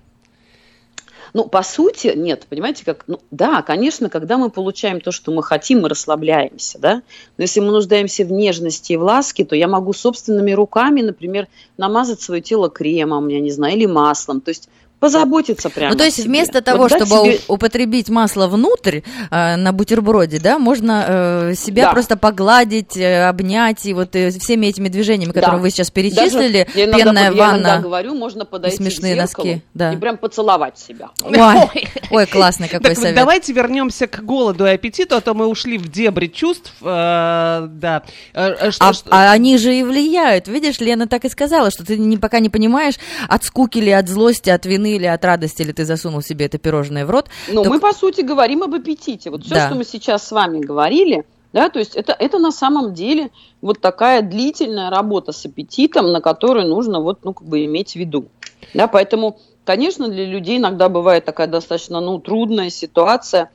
Ну, 1.35 1.45
по 1.45 1.63
сути, 1.63 2.15
нет, 2.17 2.47
понимаете, 2.49 2.83
как, 2.85 3.05
ну, 3.09 3.21
да, 3.31 3.61
конечно, 3.61 4.09
когда 4.09 4.39
мы 4.39 4.49
получаем 4.49 5.03
то, 5.03 5.13
что 5.13 5.33
мы 5.33 5.43
хотим, 5.43 5.83
мы 5.83 5.91
расслабляемся, 5.91 6.79
да, 6.79 7.03
но 7.37 7.43
если 7.43 7.61
мы 7.61 7.73
нуждаемся 7.73 8.25
в 8.25 8.33
нежности 8.33 8.93
и 8.93 8.97
в 8.97 9.03
ласке, 9.03 9.45
то 9.45 9.55
я 9.55 9.69
могу 9.69 9.93
собственными 9.93 10.53
руками, 10.53 11.03
например, 11.03 11.49
намазать 11.77 12.23
свое 12.23 12.41
тело 12.41 12.71
кремом, 12.71 13.29
я 13.29 13.41
не 13.41 13.51
знаю, 13.51 13.77
или 13.77 13.85
маслом, 13.85 14.41
то 14.41 14.49
есть 14.49 14.71
позаботиться 15.05 15.69
прямо. 15.69 15.93
Ну, 15.93 15.99
то 15.99 16.05
есть 16.05 16.25
вместо 16.25 16.63
того, 16.63 16.85
вот 16.85 16.93
чтобы 16.93 17.09
себе... 17.09 17.41
употребить 17.47 18.09
масло 18.09 18.47
внутрь 18.47 19.01
э, 19.31 19.57
на 19.57 19.73
бутерброде, 19.73 20.41
да, 20.41 20.59
можно 20.59 21.05
э, 21.07 21.55
себя 21.55 21.85
да. 21.85 21.93
просто 21.93 22.17
погладить, 22.17 22.97
э, 22.97 23.29
обнять, 23.29 23.85
и 23.85 23.93
вот 23.93 24.17
э, 24.17 24.31
всеми 24.31 24.67
этими 24.67 24.89
движениями, 24.89 25.33
которые 25.33 25.59
да. 25.59 25.63
вы 25.63 25.69
сейчас 25.69 25.91
перечислили, 25.91 26.67
Даже, 26.75 26.91
пенная 26.91 27.29
иногда, 27.29 27.33
ванна. 27.33 27.57
Я 27.57 27.73
иногда 27.73 27.79
говорю, 27.81 28.15
можно 28.15 28.47
подойти 28.47 28.79
смешные 28.79 29.15
к 29.15 29.19
носки, 29.19 29.63
да. 29.75 29.93
и 29.93 29.97
прям 29.99 30.17
поцеловать 30.17 30.79
себя. 30.79 31.11
Ой, 31.23 31.89
ой 32.11 32.27
классный 32.27 32.69
какой 32.69 32.91
так, 32.91 32.99
совет. 32.99 33.15
Давайте 33.15 33.53
вернемся 33.53 34.07
к 34.07 34.25
голоду 34.25 34.65
и 34.65 34.71
аппетиту, 34.71 35.17
а 35.17 35.21
то 35.21 35.35
мы 35.35 35.49
ушли 35.49 35.77
в 35.77 35.91
дебри 35.91 36.29
чувств, 36.29 36.73
э, 36.81 37.67
да. 37.69 38.05
Э, 38.33 38.55
э 38.59 38.71
что, 38.71 38.89
а, 38.89 38.93
что... 38.95 39.11
а 39.11 39.33
они 39.33 39.59
же 39.59 39.75
и 39.75 39.83
влияют, 39.83 40.49
видишь, 40.49 40.81
Лена 40.81 41.07
так 41.07 41.27
и 41.27 41.29
сказала, 41.29 41.71
что 41.71 41.85
ты 41.85 41.99
не, 41.99 42.17
пока 42.17 42.39
не 42.39 42.49
понимаешь, 42.49 42.95
от 43.29 43.45
скуки 43.45 43.77
или 43.77 43.91
от 43.91 44.09
злости, 44.09 44.49
от 44.49 44.65
вины 44.65 44.94
или 44.97 45.07
от 45.07 45.25
радости, 45.25 45.63
или 45.63 45.73
ты 45.73 45.85
засунул 45.85 46.23
себе 46.23 46.47
это 46.47 46.59
пирожное 46.59 47.07
в 47.07 47.11
рот. 47.11 47.29
Ну, 47.49 47.63
то... 47.63 47.71
мы, 47.71 47.81
по 47.81 47.93
сути, 47.93 48.23
говорим 48.23 48.63
об 48.63 48.75
аппетите. 48.75 49.31
Вот 49.31 49.45
все, 49.45 49.55
да. 49.55 49.67
что 49.67 49.77
мы 49.77 49.85
сейчас 49.85 50.27
с 50.27 50.33
вами 50.33 50.61
говорили, 50.61 51.25
да, 51.53 51.69
то 51.69 51.79
есть 51.79 51.95
это, 51.95 52.17
это 52.19 52.39
на 52.39 52.51
самом 52.51 52.95
деле 52.95 53.31
вот 53.63 53.81
такая 53.81 54.23
длительная 54.23 54.91
работа 54.91 55.31
с 55.33 55.47
аппетитом, 55.47 56.11
на 56.11 56.21
которую 56.21 56.67
нужно 56.67 57.01
вот, 57.01 57.21
ну, 57.23 57.33
как 57.33 57.47
бы 57.47 57.65
иметь 57.65 57.93
в 57.93 57.97
виду. 57.97 58.27
Да, 58.75 58.89
поэтому, 58.89 59.39
конечно, 59.65 60.09
для 60.09 60.25
людей 60.25 60.59
иногда 60.59 60.89
бывает 60.89 61.25
такая 61.25 61.47
достаточно, 61.47 62.01
ну, 62.01 62.19
трудная 62.19 62.71
ситуация, 62.71 63.51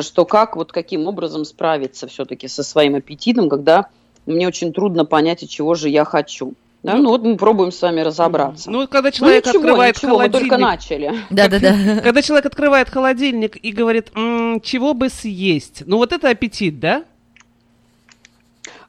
что 0.00 0.24
как, 0.24 0.56
вот 0.56 0.72
каким 0.72 1.06
образом 1.06 1.44
справиться 1.44 2.06
все-таки 2.06 2.48
со 2.48 2.62
своим 2.62 2.94
аппетитом, 2.94 3.50
когда 3.50 3.88
мне 4.24 4.48
очень 4.48 4.72
трудно 4.72 5.04
понять, 5.04 5.46
чего 5.48 5.74
же 5.74 5.88
я 5.88 6.04
хочу. 6.04 6.54
Да, 6.82 6.96
ну 6.96 7.10
вот 7.10 7.22
мы 7.22 7.36
пробуем 7.36 7.70
с 7.70 7.80
вами 7.80 8.00
разобраться. 8.00 8.68
Ну, 8.70 8.88
когда 8.88 9.08
ну, 9.08 9.12
человек 9.12 9.44
ну, 9.44 9.50
ничего, 9.50 9.62
открывает 9.62 9.96
ничего, 9.96 10.10
холодильник... 10.10 10.42
мы 10.42 10.48
только 10.48 10.60
начали. 10.60 11.14
Да-да-да. 11.30 12.00
Когда 12.02 12.22
человек 12.22 12.46
открывает 12.46 12.88
холодильник 12.88 13.56
и 13.56 13.70
говорит, 13.70 14.10
чего 14.12 14.92
бы 14.92 15.08
съесть? 15.08 15.84
Ну, 15.86 15.98
вот 15.98 16.12
это 16.12 16.28
аппетит, 16.28 16.80
да? 16.80 17.04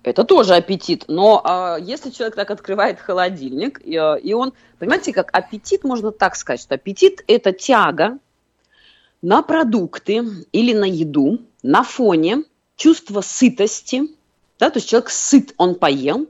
Это 0.01 0.23
тоже 0.23 0.55
аппетит. 0.55 1.05
Но 1.07 1.41
а, 1.43 1.77
если 1.79 2.09
человек 2.09 2.35
так 2.35 2.49
открывает 2.49 2.99
холодильник, 2.99 3.79
и, 3.85 3.95
а, 3.95 4.15
и 4.15 4.33
он... 4.33 4.53
Понимаете, 4.79 5.13
как 5.13 5.29
аппетит, 5.31 5.83
можно 5.83 6.11
так 6.11 6.35
сказать, 6.35 6.61
что 6.61 6.75
аппетит– 6.75 7.23
это 7.27 7.53
тяга 7.53 8.17
на 9.21 9.43
продукты 9.43 10.23
или 10.51 10.73
на 10.73 10.85
еду 10.85 11.39
на 11.61 11.83
фоне 11.83 12.43
чувства 12.75 13.21
сытости, 13.21 14.03
да, 14.59 14.69
то 14.69 14.77
есть 14.77 14.89
человек 14.89 15.09
сыт, 15.09 15.53
он 15.57 15.75
поел, 15.75 16.27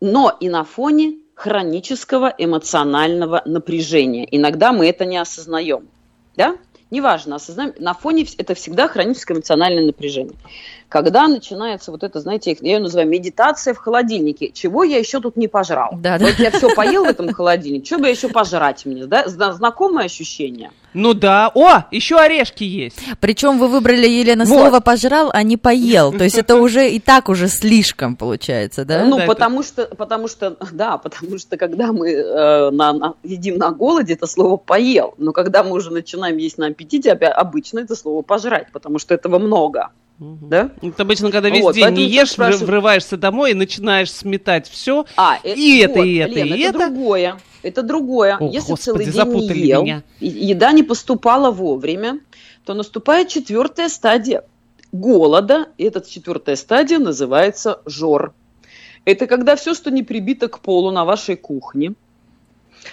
но 0.00 0.36
и 0.40 0.48
на 0.48 0.64
фоне 0.64 1.16
хронического 1.34 2.34
эмоционального 2.36 3.42
напряжения. 3.44 4.26
Иногда 4.30 4.72
мы 4.72 4.88
это 4.88 5.04
не 5.04 5.18
осознаем. 5.18 5.88
Да? 6.36 6.56
Неважно, 6.90 7.36
осознаем, 7.36 7.74
на 7.78 7.94
фоне 7.94 8.26
это 8.38 8.54
всегда 8.54 8.88
хроническое 8.88 9.36
эмоциональное 9.36 9.84
напряжение 9.84 10.36
когда 10.88 11.26
начинается 11.26 11.90
вот 11.90 12.04
это, 12.04 12.20
знаете, 12.20 12.56
я 12.60 12.74
ее 12.74 12.80
называю 12.80 13.08
медитация 13.08 13.74
в 13.74 13.78
холодильнике. 13.78 14.50
Чего 14.52 14.84
я 14.84 14.98
еще 14.98 15.20
тут 15.20 15.36
не 15.36 15.48
пожрал? 15.48 15.90
Да, 16.00 16.18
вот 16.18 16.34
да. 16.36 16.42
я 16.42 16.50
все 16.50 16.74
поел 16.74 17.04
в 17.04 17.08
этом 17.08 17.32
холодильнике, 17.32 17.86
что 17.86 17.98
бы 17.98 18.04
я 18.06 18.12
еще 18.12 18.28
пожрать 18.28 18.86
мне? 18.86 19.06
Да? 19.06 19.26
Знакомое 19.26 20.04
ощущение? 20.04 20.70
Ну 20.94 21.12
да. 21.12 21.50
О, 21.54 21.84
еще 21.90 22.16
орешки 22.16 22.64
есть. 22.64 22.98
Причем 23.20 23.58
вы 23.58 23.68
выбрали, 23.68 24.08
Елена, 24.08 24.44
вот. 24.44 24.54
слово 24.54 24.80
«пожрал», 24.80 25.30
а 25.32 25.42
не 25.42 25.56
«поел». 25.56 26.12
То 26.12 26.24
есть 26.24 26.38
это 26.38 26.56
уже 26.60 26.88
и 26.88 27.00
так 27.00 27.28
уже 27.28 27.48
слишком 27.48 28.16
получается, 28.16 28.84
да? 28.84 29.04
Ну, 29.04 29.26
потому 29.26 29.62
что, 29.62 29.84
потому 29.84 30.28
что, 30.28 30.56
да, 30.72 30.96
потому 30.96 31.38
что 31.38 31.58
когда 31.58 31.92
мы 31.92 32.12
э, 32.12 32.70
на, 32.70 32.92
на, 32.94 33.14
едим 33.22 33.58
на 33.58 33.72
голоде, 33.72 34.14
это 34.14 34.26
слово 34.26 34.56
«поел». 34.56 35.14
Но 35.18 35.32
когда 35.32 35.62
мы 35.62 35.72
уже 35.72 35.90
начинаем 35.90 36.38
есть 36.38 36.56
на 36.56 36.68
аппетите, 36.68 37.12
обычно 37.12 37.80
это 37.80 37.94
слово 37.94 38.22
«пожрать», 38.22 38.68
потому 38.72 38.98
что 38.98 39.12
этого 39.12 39.38
много. 39.38 39.90
Угу. 40.18 40.46
Да? 40.48 40.70
Это 40.80 41.02
обычно, 41.02 41.30
когда 41.30 41.50
весь 41.50 41.62
вот, 41.62 41.74
день 41.74 41.90
не 41.90 42.04
ешь, 42.04 42.32
спрашиваю... 42.32 42.66
врываешься 42.66 43.16
домой 43.16 43.50
и 43.50 43.54
начинаешь 43.54 44.10
сметать 44.10 44.68
все. 44.68 45.04
А, 45.16 45.38
это, 45.42 45.60
и 45.60 45.78
это, 45.78 45.98
вот, 45.98 46.04
и 46.04 46.14
это, 46.16 46.32
Лен, 46.32 46.46
и 46.46 46.60
это. 46.60 46.78
Это 46.78 46.86
другое. 46.86 47.36
Это 47.62 47.82
другое. 47.82 48.36
О, 48.38 48.50
Если 48.50 48.70
Господи, 48.70 49.10
целый 49.10 49.34
день 49.34 49.54
не 49.54 49.66
ел, 49.66 49.82
меня. 49.82 50.02
еда 50.20 50.72
не 50.72 50.82
поступала 50.82 51.50
вовремя, 51.50 52.20
то 52.64 52.74
наступает 52.74 53.28
четвертая 53.28 53.88
стадия 53.88 54.44
голода. 54.92 55.68
И 55.76 55.84
эта 55.84 56.00
четвертая 56.00 56.56
стадия 56.56 56.98
называется 56.98 57.80
жор. 57.84 58.34
Это 59.04 59.26
когда 59.26 59.54
все, 59.56 59.74
что 59.74 59.90
не 59.90 60.02
прибито 60.02 60.48
к 60.48 60.60
полу 60.60 60.90
на 60.90 61.04
вашей 61.04 61.36
кухне, 61.36 61.94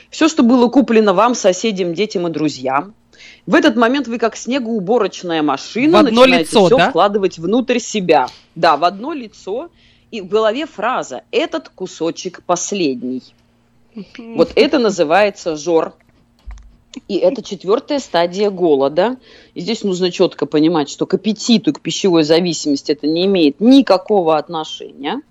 все, 0.09 0.27
что 0.27 0.43
было 0.43 0.67
куплено 0.67 1.13
вам, 1.13 1.36
соседям, 1.36 1.93
детям 1.93 2.27
и 2.27 2.31
друзьям, 2.31 2.93
в 3.45 3.55
этот 3.55 3.75
момент 3.75 4.07
вы 4.07 4.17
как 4.17 4.36
снегоуборочная 4.36 5.41
машина 5.41 5.97
в 5.97 6.05
одно 6.05 6.21
начинаете 6.21 6.43
лицо, 6.43 6.65
все 6.67 6.77
да? 6.77 6.89
вкладывать 6.89 7.38
внутрь 7.38 7.79
себя. 7.79 8.27
Да, 8.55 8.77
в 8.77 8.83
одно 8.83 9.13
лицо. 9.13 9.69
И 10.12 10.21
в 10.21 10.27
голове 10.27 10.67
фраза 10.67 11.23
«этот 11.31 11.69
кусочек 11.69 12.43
последний». 12.45 13.23
Вот 14.17 14.51
это 14.55 14.79
называется 14.79 15.55
жор. 15.55 15.93
И 17.07 17.17
это 17.17 17.41
четвертая 17.41 17.99
стадия 17.99 18.51
голода. 18.51 19.17
И 19.55 19.62
здесь 19.62 19.83
нужно 19.83 20.12
четко 20.12 20.45
понимать, 20.45 20.89
что 20.89 21.05
к 21.05 21.15
аппетиту, 21.15 21.73
к 21.73 21.81
пищевой 21.81 22.23
зависимости 22.23 22.91
это 22.91 23.07
не 23.07 23.25
имеет 23.25 23.59
никакого 23.59 24.38
отношения. 24.38 25.21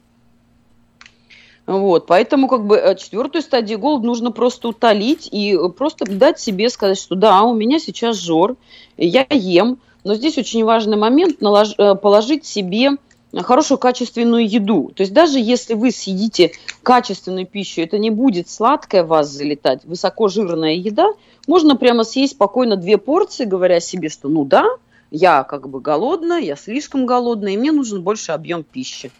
Вот, 1.78 2.06
поэтому 2.06 2.48
как 2.48 2.66
бы 2.66 2.76
э, 2.76 2.96
четвертую 2.96 3.42
стадию 3.42 3.78
голода 3.78 4.06
нужно 4.06 4.30
просто 4.30 4.68
утолить 4.68 5.28
и 5.32 5.54
э, 5.54 5.68
просто 5.70 6.04
дать 6.04 6.38
себе 6.38 6.68
сказать, 6.68 6.98
что 6.98 7.14
да, 7.14 7.42
у 7.42 7.54
меня 7.54 7.78
сейчас 7.78 8.16
жор, 8.16 8.56
я 8.98 9.26
ем, 9.30 9.78
но 10.04 10.14
здесь 10.14 10.37
очень 10.37 10.64
важный 10.64 10.96
момент 10.96 11.40
налож, 11.40 11.74
э, 11.78 11.94
положить 11.94 12.44
себе 12.44 12.90
хорошую 13.35 13.78
качественную 13.78 14.46
еду. 14.46 14.92
То 14.94 15.02
есть 15.02 15.14
даже 15.14 15.38
если 15.38 15.72
вы 15.72 15.90
съедите 15.90 16.52
качественную 16.82 17.46
пищу, 17.46 17.80
это 17.80 17.96
не 17.96 18.11
будет 18.11 18.50
сладкая 18.50 19.04
вас 19.04 19.30
залетать, 19.30 19.85
высокожирная 19.85 20.74
еда, 20.74 21.08
можно 21.46 21.76
прямо 21.76 22.04
съесть 22.04 22.35
спокойно 22.35 22.76
две 22.76 22.98
порции, 22.98 23.46
говоря 23.46 23.80
себе, 23.80 24.11
что 24.11 24.28
ну 24.28 24.44
да, 24.44 24.66
я 25.11 25.44
как 25.44 25.68
бы 25.68 25.80
голодная, 25.80 26.40
я 26.40 26.56
слишком 26.56 27.06
голодная, 27.06 27.52
и 27.52 27.56
мне 27.56 27.72
нужен 27.72 28.02
больше 28.02 28.32
объем 28.32 28.62
пищи. 28.62 29.11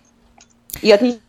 И 0.83 0.91
отнести 0.91 1.21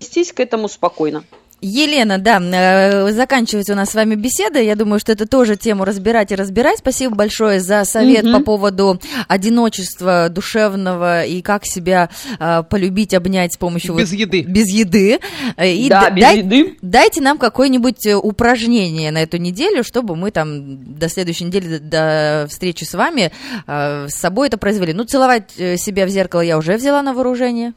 отнестись 0.00 0.32
к 0.32 0.40
этому 0.40 0.68
спокойно. 0.68 1.24
Елена, 1.62 2.16
да, 2.16 2.40
э, 2.40 3.12
заканчивается 3.12 3.74
у 3.74 3.76
нас 3.76 3.90
с 3.90 3.94
вами 3.94 4.14
беседа. 4.14 4.58
Я 4.62 4.76
думаю, 4.76 4.98
что 4.98 5.12
это 5.12 5.26
тоже 5.26 5.56
тему 5.56 5.84
разбирать 5.84 6.32
и 6.32 6.34
разбирать. 6.34 6.78
Спасибо 6.78 7.14
большое 7.14 7.60
за 7.60 7.84
совет 7.84 8.24
угу. 8.24 8.38
по 8.38 8.44
поводу 8.44 8.98
одиночества 9.28 10.30
душевного 10.30 11.24
и 11.24 11.42
как 11.42 11.66
себя 11.66 12.08
э, 12.38 12.62
полюбить, 12.62 13.12
обнять 13.12 13.52
с 13.52 13.56
помощью... 13.58 13.94
Без 13.94 14.10
вот, 14.10 14.18
еды. 14.18 14.40
Без 14.40 14.70
еды. 14.70 15.18
Э, 15.58 15.70
и 15.70 15.90
да, 15.90 16.08
без 16.08 16.22
дай, 16.22 16.38
еды. 16.38 16.78
Дайте 16.80 17.20
нам 17.20 17.36
какое-нибудь 17.36 18.06
э, 18.06 18.16
упражнение 18.16 19.10
на 19.10 19.18
эту 19.18 19.36
неделю, 19.36 19.84
чтобы 19.84 20.16
мы 20.16 20.30
там 20.30 20.98
до 20.98 21.10
следующей 21.10 21.44
недели, 21.44 21.76
до, 21.76 21.80
до 21.80 22.46
встречи 22.48 22.84
с 22.84 22.94
вами 22.94 23.32
э, 23.66 24.06
с 24.08 24.14
собой 24.14 24.48
это 24.48 24.56
произвели. 24.56 24.94
Ну, 24.94 25.04
целовать 25.04 25.50
себя 25.50 26.06
в 26.06 26.08
зеркало 26.08 26.40
я 26.40 26.56
уже 26.56 26.76
взяла 26.76 27.02
на 27.02 27.12
вооружение. 27.12 27.74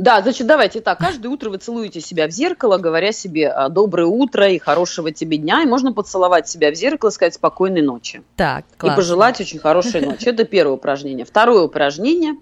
Да, 0.00 0.22
значит, 0.22 0.46
давайте 0.46 0.80
так. 0.80 0.98
Каждое 0.98 1.28
утро 1.28 1.50
вы 1.50 1.58
целуете 1.58 2.00
себя 2.00 2.26
в 2.26 2.30
зеркало, 2.30 2.78
говоря 2.78 3.12
себе 3.12 3.50
а, 3.50 3.68
«доброе 3.68 4.06
утро» 4.06 4.48
и 4.48 4.58
«хорошего 4.58 5.12
тебе 5.12 5.36
дня». 5.36 5.62
И 5.62 5.66
можно 5.66 5.92
поцеловать 5.92 6.48
себя 6.48 6.70
в 6.70 6.74
зеркало 6.74 7.10
и 7.10 7.12
сказать 7.12 7.34
«спокойной 7.34 7.82
ночи». 7.82 8.22
Так, 8.36 8.64
классно. 8.78 8.94
И 8.94 8.96
пожелать 8.96 9.40
очень 9.42 9.58
хорошей 9.58 10.00
ночи. 10.00 10.24
Это 10.24 10.44
первое 10.44 10.76
упражнение. 10.76 11.26
Второе 11.26 11.64
упражнение. 11.64 12.32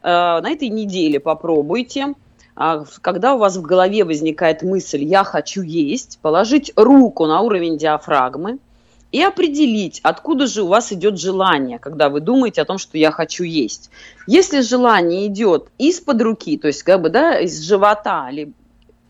Э, 0.00 0.40
на 0.40 0.48
этой 0.48 0.68
неделе 0.68 1.18
попробуйте 1.18 2.14
а, 2.54 2.84
когда 3.02 3.34
у 3.34 3.38
вас 3.38 3.56
в 3.56 3.62
голове 3.62 4.04
возникает 4.04 4.62
мысль 4.62 5.02
«я 5.02 5.24
хочу 5.24 5.62
есть», 5.62 6.20
положить 6.22 6.72
руку 6.76 7.26
на 7.26 7.40
уровень 7.40 7.78
диафрагмы 7.78 8.58
и 9.10 9.22
определить, 9.22 10.00
откуда 10.02 10.46
же 10.46 10.62
у 10.62 10.66
вас 10.66 10.92
идет 10.92 11.18
желание, 11.18 11.78
когда 11.78 12.08
вы 12.08 12.20
думаете 12.20 12.62
о 12.62 12.64
том, 12.64 12.78
что 12.78 12.98
я 12.98 13.10
хочу 13.10 13.42
есть. 13.44 13.90
Если 14.26 14.60
желание 14.60 15.26
идет 15.26 15.68
из-под 15.78 16.20
руки, 16.20 16.58
то 16.58 16.68
есть 16.68 16.82
как 16.82 17.00
бы, 17.00 17.08
да, 17.08 17.38
из 17.38 17.60
живота, 17.60 18.28
или 18.30 18.52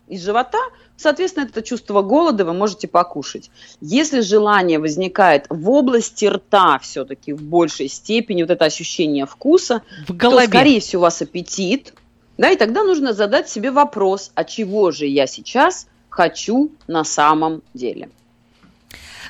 из 0.06 0.24
живота, 0.24 0.58
соответственно, 0.96 1.44
это 1.44 1.62
чувство 1.62 2.02
голода 2.02 2.44
вы 2.44 2.52
можете 2.52 2.86
покушать. 2.86 3.50
Если 3.80 4.20
желание 4.20 4.78
возникает 4.78 5.46
в 5.50 5.68
области 5.68 6.26
рта 6.26 6.78
все-таки 6.78 7.32
в 7.32 7.42
большей 7.42 7.88
степени, 7.88 8.42
вот 8.42 8.50
это 8.50 8.64
ощущение 8.64 9.26
вкуса, 9.26 9.82
в 10.06 10.16
голове. 10.16 10.46
то, 10.46 10.50
скорее 10.50 10.80
всего, 10.80 11.00
у 11.00 11.02
вас 11.02 11.20
аппетит, 11.22 11.92
да, 12.36 12.50
и 12.50 12.56
тогда 12.56 12.84
нужно 12.84 13.12
задать 13.12 13.48
себе 13.48 13.72
вопрос, 13.72 14.30
а 14.36 14.44
чего 14.44 14.92
же 14.92 15.06
я 15.06 15.26
сейчас 15.26 15.88
хочу 16.08 16.70
на 16.86 17.02
самом 17.02 17.62
деле. 17.74 18.10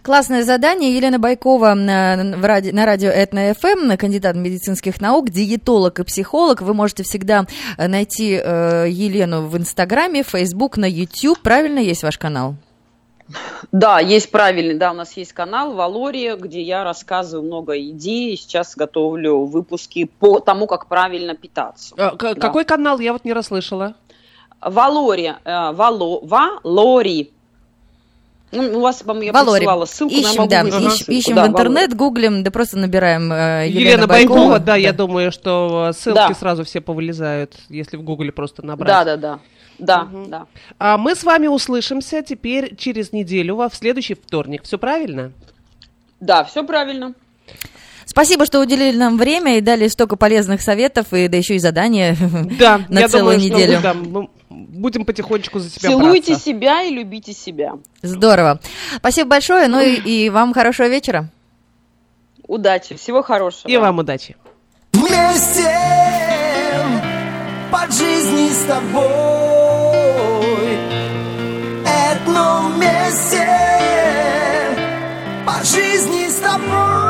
Классное 0.02 0.44
задание. 0.44 0.94
Елена 0.96 1.18
Байкова 1.18 1.74
на, 1.74 2.16
ради, 2.42 2.70
на 2.70 2.86
радио 2.86 3.10
Этно 3.10 3.54
ФМ, 3.54 3.96
кандидат 3.96 4.36
медицинских 4.36 5.00
наук, 5.00 5.30
диетолог 5.30 5.98
и 6.00 6.04
психолог. 6.04 6.62
Вы 6.62 6.74
можете 6.74 7.02
всегда 7.02 7.46
э, 7.76 7.88
найти 7.88 8.40
э, 8.42 8.86
Елену 8.88 9.46
в 9.46 9.56
Инстаграме, 9.56 10.22
Фейсбук, 10.22 10.76
на 10.76 10.86
YouTube. 10.88 11.40
Правильно 11.40 11.78
есть 11.78 12.02
ваш 12.02 12.18
канал? 12.18 12.54
Да, 13.72 14.00
есть 14.00 14.30
правильный, 14.30 14.74
да, 14.76 14.92
у 14.92 14.94
нас 14.94 15.14
есть 15.16 15.34
канал 15.34 15.74
Валория, 15.74 16.36
где 16.36 16.62
я 16.62 16.82
рассказываю 16.82 17.46
много 17.46 17.78
идей, 17.78 18.34
сейчас 18.38 18.74
готовлю 18.74 19.44
выпуски 19.44 20.04
по 20.04 20.40
тому, 20.40 20.66
как 20.66 20.86
правильно 20.86 21.34
питаться. 21.34 21.94
А, 21.98 22.16
к- 22.16 22.34
да. 22.34 22.40
Какой 22.40 22.64
канал? 22.64 22.98
Я 23.00 23.12
вот 23.12 23.26
не 23.26 23.34
расслышала. 23.34 23.94
Валория, 24.62 25.38
э, 25.44 25.72
Вало, 25.72 26.20
Валори, 26.24 27.32
ну, 28.50 28.78
у 28.78 28.80
вас, 28.80 29.02
по-моему, 29.02 29.26
я 29.26 29.32
Валори. 29.32 29.60
присылала 29.60 29.84
ссылку, 29.84 30.14
ищем, 30.14 30.48
да, 30.48 30.62
ищем, 30.62 31.12
ищем 31.12 31.34
да, 31.34 31.44
в 31.44 31.48
интернет, 31.48 31.92
Валори. 31.92 31.96
гуглим, 31.96 32.42
да 32.42 32.50
просто 32.50 32.78
набираем 32.78 33.30
э, 33.32 33.68
Елена, 33.68 33.80
Елена 33.80 34.06
Байкова. 34.06 34.36
Байкова. 34.36 34.58
Да, 34.60 34.76
я 34.76 34.92
думаю, 34.92 35.32
что 35.32 35.90
ссылки 35.94 36.16
да. 36.16 36.34
сразу 36.34 36.64
все 36.64 36.80
повылезают, 36.80 37.54
если 37.68 37.96
в 37.96 38.02
гугле 38.02 38.32
просто 38.32 38.64
набрать. 38.64 38.88
Да, 38.88 39.04
да, 39.04 39.16
да. 39.16 39.38
Да, 39.78 40.02
угу. 40.02 40.26
да. 40.28 40.46
А 40.78 40.98
мы 40.98 41.14
с 41.14 41.22
вами 41.22 41.46
услышимся 41.46 42.22
теперь 42.22 42.74
через 42.76 43.12
неделю, 43.12 43.56
в 43.56 43.70
следующий 43.72 44.14
вторник. 44.14 44.64
Все 44.64 44.76
правильно? 44.76 45.32
Да, 46.20 46.42
все 46.44 46.64
правильно. 46.64 47.14
Спасибо, 48.04 48.46
что 48.46 48.60
уделили 48.60 48.96
нам 48.96 49.18
время 49.18 49.58
и 49.58 49.60
дали 49.60 49.86
столько 49.86 50.16
полезных 50.16 50.62
советов, 50.62 51.12
и 51.12 51.28
да 51.28 51.36
еще 51.36 51.56
и 51.56 51.58
задания 51.58 52.16
да, 52.58 52.80
на 52.88 53.06
целую 53.08 53.36
думаю, 53.36 53.52
неделю. 53.52 53.78
Что, 53.78 53.82
да, 53.82 53.94
мы 53.94 54.28
будем 54.68 55.04
потихонечку 55.04 55.58
за 55.58 55.70
себя 55.70 55.90
Целуйте 55.90 56.32
браться. 56.32 56.44
себя 56.44 56.82
и 56.82 56.90
любите 56.90 57.32
себя. 57.32 57.74
Здорово. 58.02 58.60
Спасибо 58.96 59.30
большое, 59.30 59.68
ну 59.68 59.80
и, 59.80 59.94
и 59.94 60.30
вам 60.30 60.52
хорошего 60.52 60.88
вечера. 60.88 61.28
Удачи, 62.46 62.96
всего 62.96 63.22
хорошего. 63.22 63.70
И 63.70 63.76
вам 63.76 63.98
удачи. 63.98 64.36
Вместе 64.92 65.70
под 67.70 67.92
жизни 67.92 68.48
с 68.48 68.64
тобой. 68.64 69.98
одном 72.12 72.80
месте 72.80 73.46
по 75.46 75.64
жизни 75.64 76.28
с 76.28 76.36
тобой. 76.36 77.07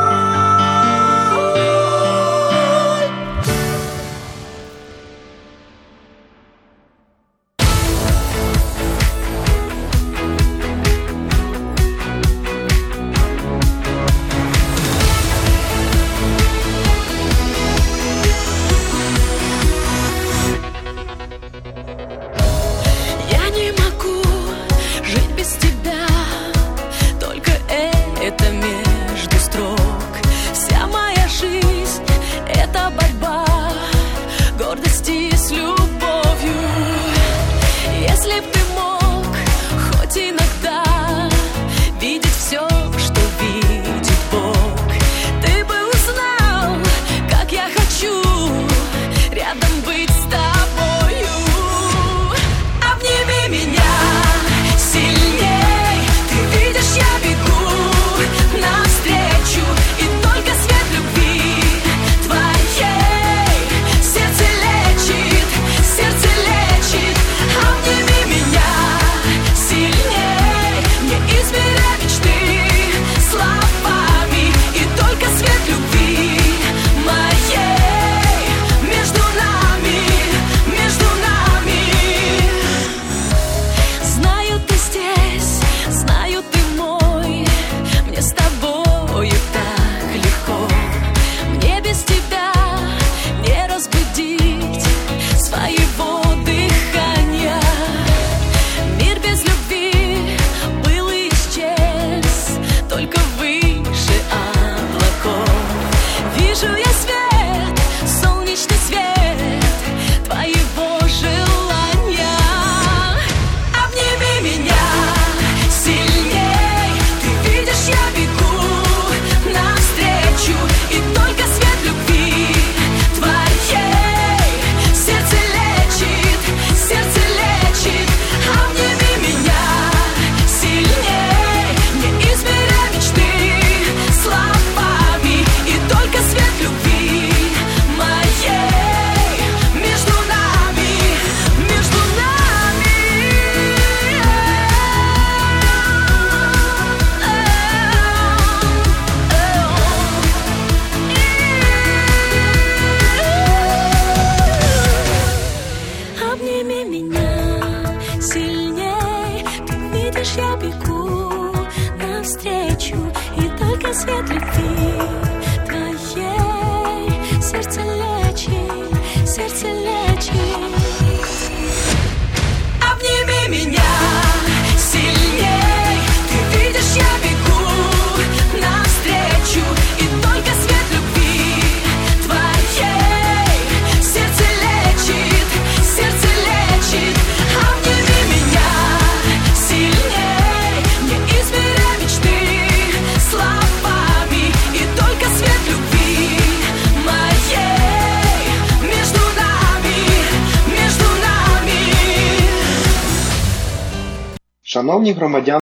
Шановні 204.99 205.13
громадяни 205.13 205.57